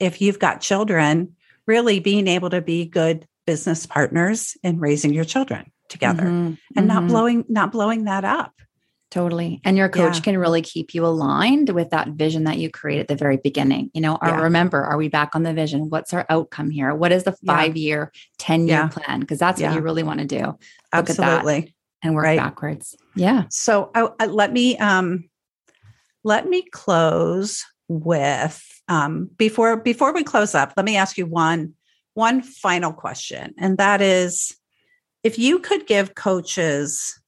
If 0.00 0.22
you've 0.22 0.38
got 0.38 0.62
children, 0.62 1.36
really 1.66 2.00
being 2.00 2.26
able 2.26 2.48
to 2.50 2.62
be 2.62 2.86
good 2.86 3.26
business 3.46 3.84
partners 3.84 4.56
in 4.62 4.80
raising 4.80 5.12
your 5.12 5.24
children 5.24 5.70
together 5.88 6.22
mm-hmm. 6.22 6.54
and 6.54 6.58
mm-hmm. 6.74 6.86
not 6.86 7.06
blowing, 7.06 7.44
not 7.48 7.72
blowing 7.72 8.04
that 8.04 8.24
up. 8.24 8.54
Totally. 9.10 9.60
And 9.64 9.78
your 9.78 9.88
coach 9.88 10.16
yeah. 10.16 10.22
can 10.22 10.38
really 10.38 10.60
keep 10.60 10.94
you 10.94 11.06
aligned 11.06 11.70
with 11.70 11.90
that 11.90 12.08
vision 12.08 12.44
that 12.44 12.58
you 12.58 12.70
create 12.70 13.00
at 13.00 13.08
the 13.08 13.16
very 13.16 13.38
beginning. 13.38 13.90
You 13.94 14.02
know, 14.02 14.18
yeah. 14.22 14.42
remember, 14.42 14.84
are 14.84 14.98
we 14.98 15.08
back 15.08 15.34
on 15.34 15.44
the 15.44 15.54
vision? 15.54 15.88
What's 15.88 16.12
our 16.12 16.26
outcome 16.28 16.68
here? 16.68 16.94
What 16.94 17.10
is 17.10 17.24
the 17.24 17.32
five 17.46 17.74
yeah. 17.76 17.86
year, 17.88 18.12
10 18.38 18.68
year 18.68 18.88
plan? 18.88 19.20
Because 19.20 19.38
that's 19.38 19.62
what 19.62 19.74
you 19.74 19.80
really 19.80 20.02
want 20.02 20.20
to 20.20 20.26
do. 20.26 20.40
Look 20.40 20.58
Absolutely 20.92 21.74
and 22.02 22.14
work 22.14 22.24
right. 22.24 22.38
backwards. 22.38 22.96
Yeah. 23.14 23.44
So 23.50 23.90
I, 23.94 24.08
I, 24.20 24.26
let 24.26 24.52
me 24.52 24.76
um, 24.78 25.28
let 26.24 26.48
me 26.48 26.62
close 26.70 27.64
with 27.88 28.62
um, 28.88 29.30
before 29.36 29.76
before 29.76 30.12
we 30.12 30.24
close 30.24 30.54
up. 30.54 30.74
Let 30.76 30.86
me 30.86 30.96
ask 30.96 31.18
you 31.18 31.26
one 31.26 31.74
one 32.14 32.42
final 32.42 32.92
question, 32.92 33.54
and 33.58 33.78
that 33.78 34.00
is, 34.00 34.56
if 35.22 35.38
you 35.38 35.58
could 35.58 35.86
give 35.86 36.14
coaches 36.14 37.20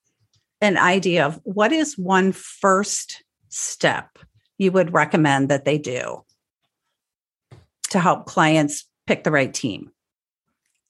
an 0.61 0.77
idea 0.77 1.27
of 1.27 1.41
what 1.45 1.73
is 1.73 1.97
one 1.97 2.33
first 2.33 3.23
step 3.49 4.19
you 4.59 4.71
would 4.73 4.93
recommend 4.93 5.49
that 5.49 5.65
they 5.65 5.79
do 5.79 6.25
to 7.91 7.99
help 7.99 8.27
clients 8.27 8.87
pick 9.07 9.25
the 9.25 9.31
right 9.31 9.53
team 9.53 9.91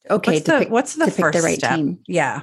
Okay, 0.08 0.32
what's 0.32 0.46
the, 0.46 0.58
pick, 0.58 0.70
what's 0.70 0.94
the 0.94 1.10
first 1.10 1.38
the 1.38 1.44
right 1.44 1.58
step? 1.58 1.76
Team. 1.76 1.98
Yeah. 2.06 2.42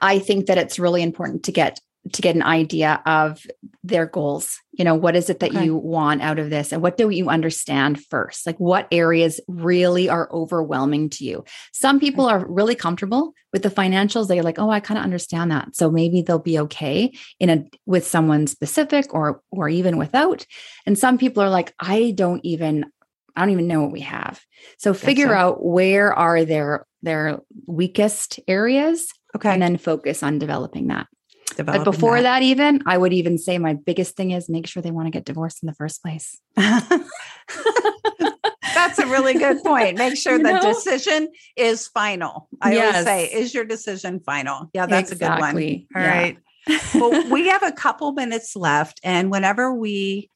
I 0.00 0.18
think 0.18 0.46
that 0.46 0.58
it's 0.58 0.78
really 0.78 1.02
important 1.02 1.44
to 1.44 1.52
get 1.52 1.80
to 2.12 2.22
get 2.22 2.34
an 2.34 2.42
idea 2.42 3.02
of 3.04 3.46
their 3.88 4.06
goals. 4.06 4.60
You 4.72 4.84
know, 4.84 4.94
what 4.94 5.16
is 5.16 5.28
it 5.28 5.40
that 5.40 5.50
okay. 5.50 5.64
you 5.64 5.76
want 5.76 6.22
out 6.22 6.38
of 6.38 6.50
this? 6.50 6.72
And 6.72 6.82
what 6.82 6.96
do 6.96 7.10
you 7.10 7.28
understand 7.28 8.02
first? 8.04 8.46
Like 8.46 8.58
what 8.58 8.86
areas 8.92 9.40
really 9.48 10.08
are 10.08 10.30
overwhelming 10.32 11.10
to 11.10 11.24
you? 11.24 11.44
Some 11.72 11.98
people 11.98 12.26
are 12.26 12.46
really 12.46 12.74
comfortable 12.74 13.34
with 13.52 13.62
the 13.62 13.70
financials. 13.70 14.28
They're 14.28 14.42
like, 14.42 14.58
oh, 14.58 14.70
I 14.70 14.80
kind 14.80 14.98
of 14.98 15.04
understand 15.04 15.50
that. 15.50 15.74
So 15.74 15.90
maybe 15.90 16.22
they'll 16.22 16.38
be 16.38 16.58
okay 16.60 17.12
in 17.40 17.50
a 17.50 17.64
with 17.86 18.06
someone 18.06 18.46
specific 18.46 19.12
or 19.12 19.42
or 19.50 19.68
even 19.68 19.96
without. 19.96 20.46
And 20.86 20.98
some 20.98 21.18
people 21.18 21.42
are 21.42 21.50
like, 21.50 21.74
I 21.80 22.12
don't 22.14 22.44
even 22.44 22.86
I 23.34 23.42
don't 23.42 23.50
even 23.50 23.68
know 23.68 23.82
what 23.82 23.92
we 23.92 24.00
have. 24.00 24.40
So 24.78 24.92
figure 24.94 25.28
so. 25.28 25.34
out 25.34 25.64
where 25.64 26.12
are 26.12 26.44
their 26.44 26.86
their 27.02 27.40
weakest 27.66 28.40
areas 28.48 29.08
okay. 29.34 29.50
and 29.50 29.62
then 29.62 29.76
focus 29.76 30.22
on 30.22 30.38
developing 30.38 30.88
that 30.88 31.06
but 31.64 31.84
before 31.84 32.16
that. 32.16 32.40
that. 32.40 32.42
even 32.42 32.82
i 32.86 32.96
would 32.96 33.12
even 33.12 33.38
say 33.38 33.58
my 33.58 33.74
biggest 33.74 34.16
thing 34.16 34.30
is 34.30 34.48
make 34.48 34.66
sure 34.66 34.82
they 34.82 34.90
want 34.90 35.06
to 35.06 35.10
get 35.10 35.24
divorced 35.24 35.62
in 35.62 35.66
the 35.66 35.74
first 35.74 36.02
place 36.02 36.40
that's 36.56 36.98
a 38.98 39.06
really 39.06 39.34
good 39.34 39.62
point 39.62 39.98
make 39.98 40.16
sure 40.16 40.36
you 40.36 40.42
the 40.42 40.52
know? 40.52 40.60
decision 40.60 41.28
is 41.56 41.86
final 41.88 42.48
i 42.60 42.72
yes. 42.72 42.94
always 42.94 43.06
say 43.06 43.24
is 43.26 43.54
your 43.54 43.64
decision 43.64 44.20
final 44.20 44.70
yeah 44.74 44.86
that's 44.86 45.12
exactly. 45.12 45.46
a 45.46 45.52
good 45.86 45.94
one 45.94 46.04
All 46.04 46.08
yeah. 46.08 46.22
right. 46.22 46.38
well 46.94 47.30
we 47.30 47.48
have 47.48 47.62
a 47.62 47.72
couple 47.72 48.12
minutes 48.12 48.56
left 48.56 49.00
and 49.02 49.30
whenever 49.30 49.74
we 49.74 50.30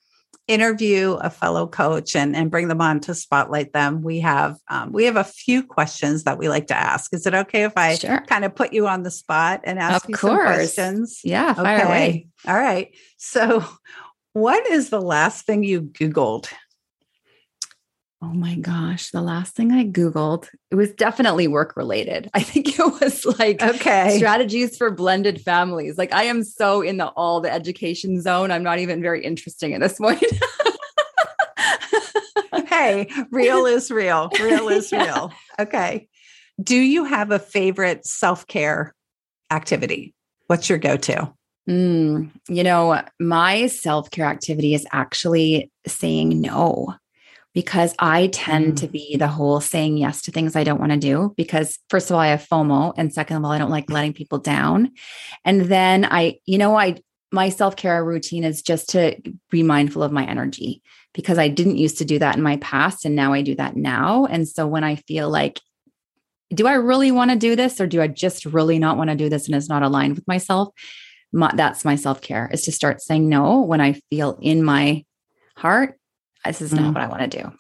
interview 0.49 1.13
a 1.15 1.31
fellow 1.31 1.67
coach 1.67 2.17
and, 2.17 2.35
and 2.35 2.51
bring 2.51 2.69
them 2.69 2.81
on 2.81 3.01
to 3.01 3.15
spotlight 3.15 3.73
them, 3.73 4.03
we 4.03 4.21
have 4.21 4.57
um, 4.69 4.93
we 4.93 5.05
have 5.05 5.17
a 5.17 5.25
few 5.25 5.63
questions 5.63 6.25
that 6.25 6.39
we 6.39 6.49
like 6.49 6.67
to 6.69 6.77
ask. 6.77 7.13
Is 7.15 7.27
it 7.27 7.35
okay 7.35 7.65
if 7.65 7.77
I 7.77 7.97
sure. 7.97 8.25
kind 8.27 8.45
of 8.45 8.55
put 8.55 8.73
you 8.73 8.87
on 8.89 9.03
the 9.03 9.11
spot 9.11 9.61
and 9.65 9.79
ask 9.79 10.05
of 10.05 10.11
you 10.11 10.17
course. 10.17 10.33
some 10.33 10.55
questions? 10.55 11.21
Yeah, 11.25 11.55
okay. 11.57 12.27
All 12.47 12.55
right. 12.57 12.95
So, 13.19 13.65
what 14.33 14.67
is 14.67 14.91
the 14.91 15.01
last 15.01 15.47
thing 15.47 15.63
you 15.63 15.83
Googled? 15.83 16.49
Oh 18.25 18.33
my 18.33 18.55
gosh, 18.55 19.11
the 19.11 19.21
last 19.21 19.57
thing 19.57 19.73
I 19.73 19.85
Googled, 19.85 20.49
it 20.71 20.77
was 20.77 20.93
definitely 20.93 21.49
work 21.49 21.77
related. 21.77 22.31
I 22.35 22.41
think 22.41 22.79
it 22.79 23.01
was 23.01 23.27
like 23.39 23.61
okay. 23.61 24.17
strategies 24.17 24.77
for 24.77 24.93
blended 24.93 25.41
families. 25.41 25.99
Like 25.99 26.13
I 26.13 26.25
am 26.25 26.45
so 26.45 26.83
in 26.83 26.99
the 26.99 27.09
all 27.09 27.41
the 27.41 27.53
education 27.53 28.23
zone. 28.23 28.53
I'm 28.53 28.63
not 28.63 28.79
even 28.79 29.03
very 29.03 29.25
interesting 29.25 29.75
at 29.75 29.81
this 29.81 29.99
point. 29.99 30.23
hey, 32.69 33.11
real 33.33 33.67
is 33.67 33.91
real. 33.91 34.31
Real 34.39 34.69
is 34.69 34.93
yeah. 34.93 35.05
real. 35.05 35.33
Okay. 35.59 36.07
Do 36.63 36.77
you 36.77 37.05
have 37.05 37.33
a 37.33 37.41
favorite 37.41 38.07
self-care 38.07 38.95
activity? 39.51 40.15
What's 40.47 40.69
your 40.69 40.79
go-to? 40.79 41.33
Mm, 41.69 42.31
you 42.49 42.63
know, 42.63 43.03
my 43.19 43.67
self-care 43.67 44.27
activity 44.27 44.75
is 44.75 44.87
actually 44.93 45.73
saying 45.89 46.41
no 46.41 46.95
because 47.55 47.95
I 47.99 48.29
tend 48.29 48.75
mm. 48.75 48.81
to 48.81 48.89
be 48.89 49.17
the 49.17 49.29
whole 49.29 49.61
saying 49.61 49.99
yes 49.99 50.23
to 50.23 50.31
things 50.31 50.57
I 50.57 50.65
don't 50.65 50.81
want 50.81 50.93
to 50.93 50.99
do 50.99 51.35
because 51.37 51.79
first 51.91 52.11
of 52.11 52.15
all 52.15 52.21
I 52.21 52.29
have 52.29 52.47
FOMO 52.49 52.95
and 52.97 53.13
second 53.13 53.37
of 53.37 53.45
all 53.45 53.51
I 53.51 53.59
don't 53.59 53.71
like 53.71 53.91
letting 53.91 54.15
people 54.15 54.39
down. 54.39 54.93
And 55.45 55.63
then 55.63 56.05
I 56.05 56.39
you 56.47 56.59
know 56.59 56.77
I 56.77 56.97
my 57.31 57.49
self-care 57.49 58.05
routine 58.05 58.45
is 58.45 58.63
just 58.63 58.91
to 58.91 59.17
be 59.51 59.63
mindful 59.63 60.03
of 60.03 60.13
my 60.13 60.25
energy 60.27 60.83
because 61.15 61.39
I 61.39 61.49
didn't 61.49 61.79
used 61.79 61.99
to 61.99 62.05
do 62.05 62.19
that 62.19 62.37
in 62.37 62.43
my 62.43 62.59
past 62.59 63.05
and 63.05 63.17
now 63.17 63.33
I 63.33 63.43
do 63.43 63.55
that 63.55 63.77
now. 63.77 64.27
And 64.27 64.47
so 64.47 64.67
when 64.67 64.85
I 64.85 64.97
feel 64.97 65.31
like 65.31 65.61
do 66.55 66.67
I 66.67 66.75
really 66.75 67.11
want 67.11 67.31
to 67.31 67.37
do 67.37 67.57
this 67.57 67.81
or 67.81 67.87
do 67.87 68.03
I 68.03 68.09
just 68.09 68.45
really 68.45 68.79
not 68.79 68.99
want 68.99 69.09
to 69.09 69.17
do 69.17 69.31
this 69.31 69.47
and 69.47 69.55
it's 69.55 69.71
not 69.71 69.83
aligned 69.83 70.17
with 70.17 70.29
myself? 70.29 70.69
My, 71.33 71.51
that's 71.55 71.83
my 71.83 71.97
self-care 71.97 72.51
is 72.53 72.65
to 72.65 72.73
start 72.73 73.01
saying 73.01 73.27
no 73.27 73.63
when 73.63 73.81
I 73.81 73.95
feel 74.11 74.39
in 74.43 74.63
my 74.63 75.07
heart 75.57 75.99
this 76.45 76.61
is 76.61 76.73
not 76.73 76.83
mm. 76.83 76.95
what 76.95 77.03
I 77.03 77.09
want 77.09 77.31
to 77.31 77.43
do. 77.43 77.53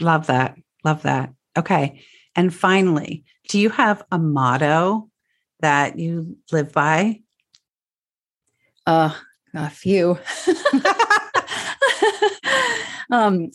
Love 0.00 0.26
that. 0.26 0.56
Love 0.84 1.02
that. 1.02 1.32
Okay. 1.56 2.02
And 2.36 2.54
finally, 2.54 3.24
do 3.48 3.58
you 3.58 3.70
have 3.70 4.04
a 4.12 4.18
motto 4.18 5.10
that 5.60 5.98
you 5.98 6.36
live 6.52 6.72
by? 6.72 7.20
Uh, 8.86 9.12
a 9.54 9.70
few. 9.70 10.18
um, 13.10 13.50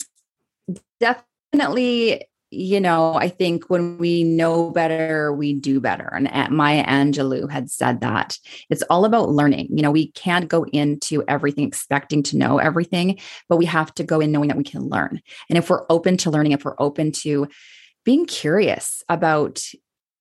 definitely 1.00 2.26
you 2.54 2.80
know, 2.80 3.16
I 3.16 3.30
think 3.30 3.70
when 3.70 3.98
we 3.98 4.24
know 4.24 4.70
better, 4.70 5.34
we 5.34 5.54
do 5.54 5.80
better. 5.80 6.14
And 6.14 6.30
Maya 6.56 6.86
Angelou 6.86 7.50
had 7.50 7.72
said 7.72 8.02
that 8.02 8.38
it's 8.70 8.84
all 8.84 9.06
about 9.06 9.30
learning. 9.30 9.70
You 9.72 9.82
know, 9.82 9.92
we 9.92 10.12
can't 10.12 10.48
go 10.48 10.66
into 10.66 11.24
everything 11.28 11.68
expecting 11.68 12.22
to 12.24 12.38
know 12.38 12.60
everything, 12.60 13.20
but 13.50 13.58
we 13.58 13.66
have 13.66 13.94
to 13.96 14.04
go 14.04 14.20
in 14.20 14.32
knowing 14.32 14.50
that 14.50 14.58
we 14.58 14.64
can 14.64 14.88
learn. 14.88 15.22
And 15.50 15.58
if 15.58 15.70
we're 15.70 15.86
open 15.90 16.18
to 16.18 16.30
learning, 16.30 16.52
if 16.52 16.64
we're 16.64 16.76
open 16.80 17.12
to 17.24 17.48
being 18.06 18.26
curious 18.26 19.04
about 19.10 19.64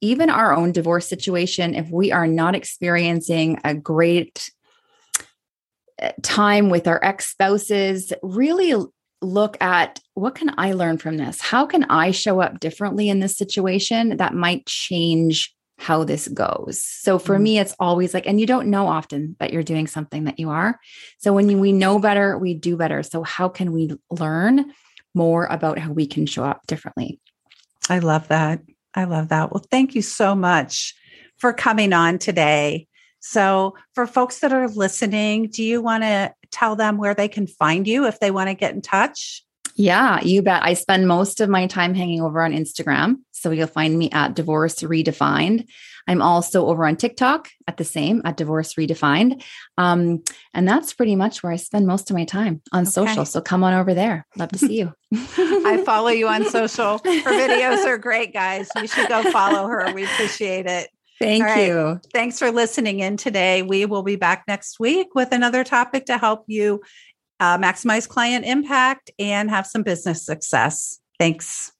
even 0.01 0.31
our 0.31 0.55
own 0.55 0.73
divorce 0.73 1.07
situation, 1.07 1.75
if 1.75 1.91
we 1.91 2.13
are 2.13 2.27
not 2.27 2.55
experiencing 2.55 3.61
a 3.63 3.75
great 3.75 4.51
eh, 5.99 6.13
time 6.23 6.71
with 6.71 6.89
our 6.89 7.03
ex 7.05 7.27
spouses, 7.27 8.13
really 8.23 8.75
look 9.23 9.61
at 9.63 10.01
what 10.15 10.35
can 10.35 10.53
I 10.59 10.73
learn 10.73 10.99
from 10.99 11.17
this? 11.17 11.41
How 11.41 11.67
can 11.67 11.85
I 11.85 12.11
show 12.11 12.41
up 12.41 12.61
differently 12.61 13.09
in 13.09 13.21
this 13.21 13.37
situation 13.37 14.17
that 14.17 14.35
might 14.35 14.67
change 14.67 15.55
how 15.79 16.05
this 16.05 16.29
goes? 16.29 16.83
So 16.83 17.19
for 17.19 17.35
mm-hmm. 17.35 17.43
me, 17.43 17.59
it's 17.59 17.75
always 17.79 18.15
like, 18.15 18.27
and 18.27 18.41
you 18.41 18.47
don't 18.47 18.69
know 18.69 18.87
often 18.87 19.37
that 19.39 19.53
you're 19.53 19.63
doing 19.63 19.87
something 19.87 20.25
that 20.25 20.39
you 20.39 20.51
are. 20.51 20.79
So 21.19 21.33
when 21.33 21.49
you, 21.49 21.59
we 21.59 21.73
know 21.73 21.99
better, 21.99 22.37
we 22.39 22.55
do 22.55 22.77
better. 22.77 23.03
So 23.03 23.23
how 23.23 23.49
can 23.49 23.73
we 23.73 23.91
learn 24.11 24.73
more 25.15 25.47
about 25.47 25.79
how 25.79 25.93
we 25.93 26.07
can 26.07 26.27
show 26.27 26.45
up 26.45 26.67
differently? 26.67 27.21
I 27.89 27.99
love 27.99 28.29
that. 28.29 28.61
I 28.95 29.05
love 29.05 29.29
that. 29.29 29.53
Well, 29.53 29.65
thank 29.71 29.95
you 29.95 30.03
so 30.03 30.35
much 30.35 30.95
for 31.39 31.53
coming 31.53 31.93
on 31.93 32.19
today. 32.19 32.87
So, 33.25 33.77
for 33.95 34.07
folks 34.07 34.41
that 34.41 34.53
are 34.53 34.69
listening, 34.69 35.49
do 35.49 35.63
you 35.63 35.81
want 35.81 36.03
to 36.03 36.35
tell 36.53 36.77
them 36.77 36.99
where 36.99 37.15
they 37.15 37.29
can 37.29 37.47
find 37.47 37.87
you 37.87 38.07
if 38.07 38.21
they 38.21 38.31
want 38.31 38.49
to 38.49 38.55
get 38.55 38.75
in 38.75 38.83
touch? 38.83 39.45
Yeah, 39.75 40.21
you 40.23 40.43
bet. 40.43 40.63
I 40.63 40.75
spend 40.75 41.09
most 41.09 41.41
of 41.41 41.49
my 41.49 41.67
time 41.67 41.95
hanging 41.95 42.21
over 42.21 42.43
on 42.43 42.53
Instagram. 42.53 43.17
So 43.33 43.51
you'll 43.51 43.67
find 43.67 43.99
me 43.99 44.11
at 44.11 44.35
Divorce 44.35 44.77
Redefined. 44.77 45.67
I'm 46.07 46.21
also 46.21 46.67
over 46.67 46.87
on 46.87 46.97
TikTok 46.97 47.49
at 47.67 47.77
the 47.77 47.85
same, 47.85 48.23
at 48.25 48.37
Divorce 48.37 48.75
Redefined. 48.75 49.43
Um, 49.79 50.23
and 50.53 50.69
that's 50.69 50.93
pretty 50.93 51.17
much 51.17 51.43
where 51.43 51.53
I 51.53 51.57
spend 51.57 51.87
most 51.87 52.11
of 52.11 52.17
my 52.17 52.25
time 52.25 52.61
on 52.73 52.83
okay. 52.83 52.91
social. 52.91 53.25
So 53.25 53.41
come 53.41 53.65
on 53.65 53.75
over 53.75 53.95
there. 53.95 54.27
Love 54.37 54.51
to 54.51 54.59
see 54.59 54.79
you. 54.79 54.93
I 55.13 55.83
follow 55.85 56.09
you 56.09 56.29
on 56.29 56.45
social. 56.51 56.99
Her 56.99 57.33
videos 57.33 57.85
are 57.87 57.99
great, 57.99 58.33
guys. 58.33 58.69
You 58.77 58.87
should 58.87 59.09
go 59.09 59.31
follow 59.31 59.67
her. 59.69 59.93
We 59.93 60.05
appreciate 60.05 60.67
it. 60.67 60.91
Thank 61.23 61.45
right. 61.45 61.67
you. 61.67 62.01
Thanks 62.13 62.39
for 62.39 62.51
listening 62.51 63.01
in 63.01 63.17
today. 63.17 63.63
We 63.63 63.87
will 63.87 64.03
be 64.03 64.17
back 64.17 64.45
next 64.49 64.81
week 64.81 65.15
with 65.15 65.33
another 65.33 65.65
topic 65.65 66.07
to 66.07 66.19
help 66.19 66.45
you 66.47 66.83
uh, 67.41 67.59
maximize 67.59 68.09
client 68.09 68.45
impact 68.45 69.11
and 69.19 69.51
have 69.51 69.67
some 69.67 69.83
business 69.83 70.25
success. 70.25 71.01
Thanks. 71.19 71.73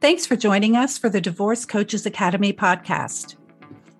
Thanks 0.00 0.26
for 0.26 0.36
joining 0.36 0.76
us 0.76 0.96
for 0.96 1.10
the 1.10 1.20
Divorce 1.20 1.66
Coaches 1.66 2.06
Academy 2.06 2.52
podcast. 2.52 3.36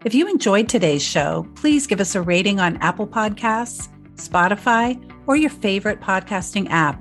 If 0.03 0.15
you 0.15 0.29
enjoyed 0.29 0.67
today's 0.67 1.03
show, 1.03 1.47
please 1.57 1.87
give 1.87 2.01
us 2.01 2.15
a 2.15 2.23
rating 2.23 2.59
on 2.59 2.79
Apple 2.79 3.07
Podcasts, 3.07 3.89
Spotify, 4.15 4.99
or 5.27 5.37
your 5.37 5.51
favorite 5.51 6.01
podcasting 6.01 6.71
app. 6.71 6.99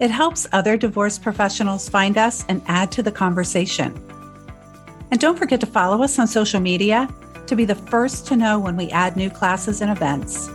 It 0.00 0.10
helps 0.10 0.48
other 0.50 0.76
divorce 0.76 1.16
professionals 1.16 1.88
find 1.88 2.18
us 2.18 2.44
and 2.48 2.60
add 2.66 2.90
to 2.92 3.04
the 3.04 3.12
conversation. 3.12 3.94
And 5.14 5.20
don't 5.20 5.38
forget 5.38 5.60
to 5.60 5.66
follow 5.66 6.02
us 6.02 6.18
on 6.18 6.26
social 6.26 6.58
media 6.58 7.08
to 7.46 7.54
be 7.54 7.64
the 7.64 7.76
first 7.76 8.26
to 8.26 8.36
know 8.36 8.58
when 8.58 8.76
we 8.76 8.90
add 8.90 9.16
new 9.16 9.30
classes 9.30 9.80
and 9.80 9.88
events. 9.88 10.50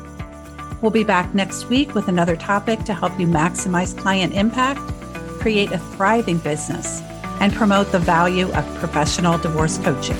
We'll 0.81 0.91
be 0.91 1.05
back 1.05 1.33
next 1.33 1.69
week 1.69 1.95
with 1.95 2.09
another 2.09 2.35
topic 2.35 2.83
to 2.83 2.93
help 2.93 3.17
you 3.17 3.25
maximize 3.25 3.97
client 3.97 4.33
impact, 4.33 4.81
create 5.39 5.71
a 5.71 5.79
thriving 5.79 6.39
business, 6.39 6.99
and 7.39 7.53
promote 7.53 7.93
the 7.93 7.99
value 7.99 8.51
of 8.51 8.65
professional 8.79 9.37
divorce 9.37 9.77
coaching. 9.77 10.17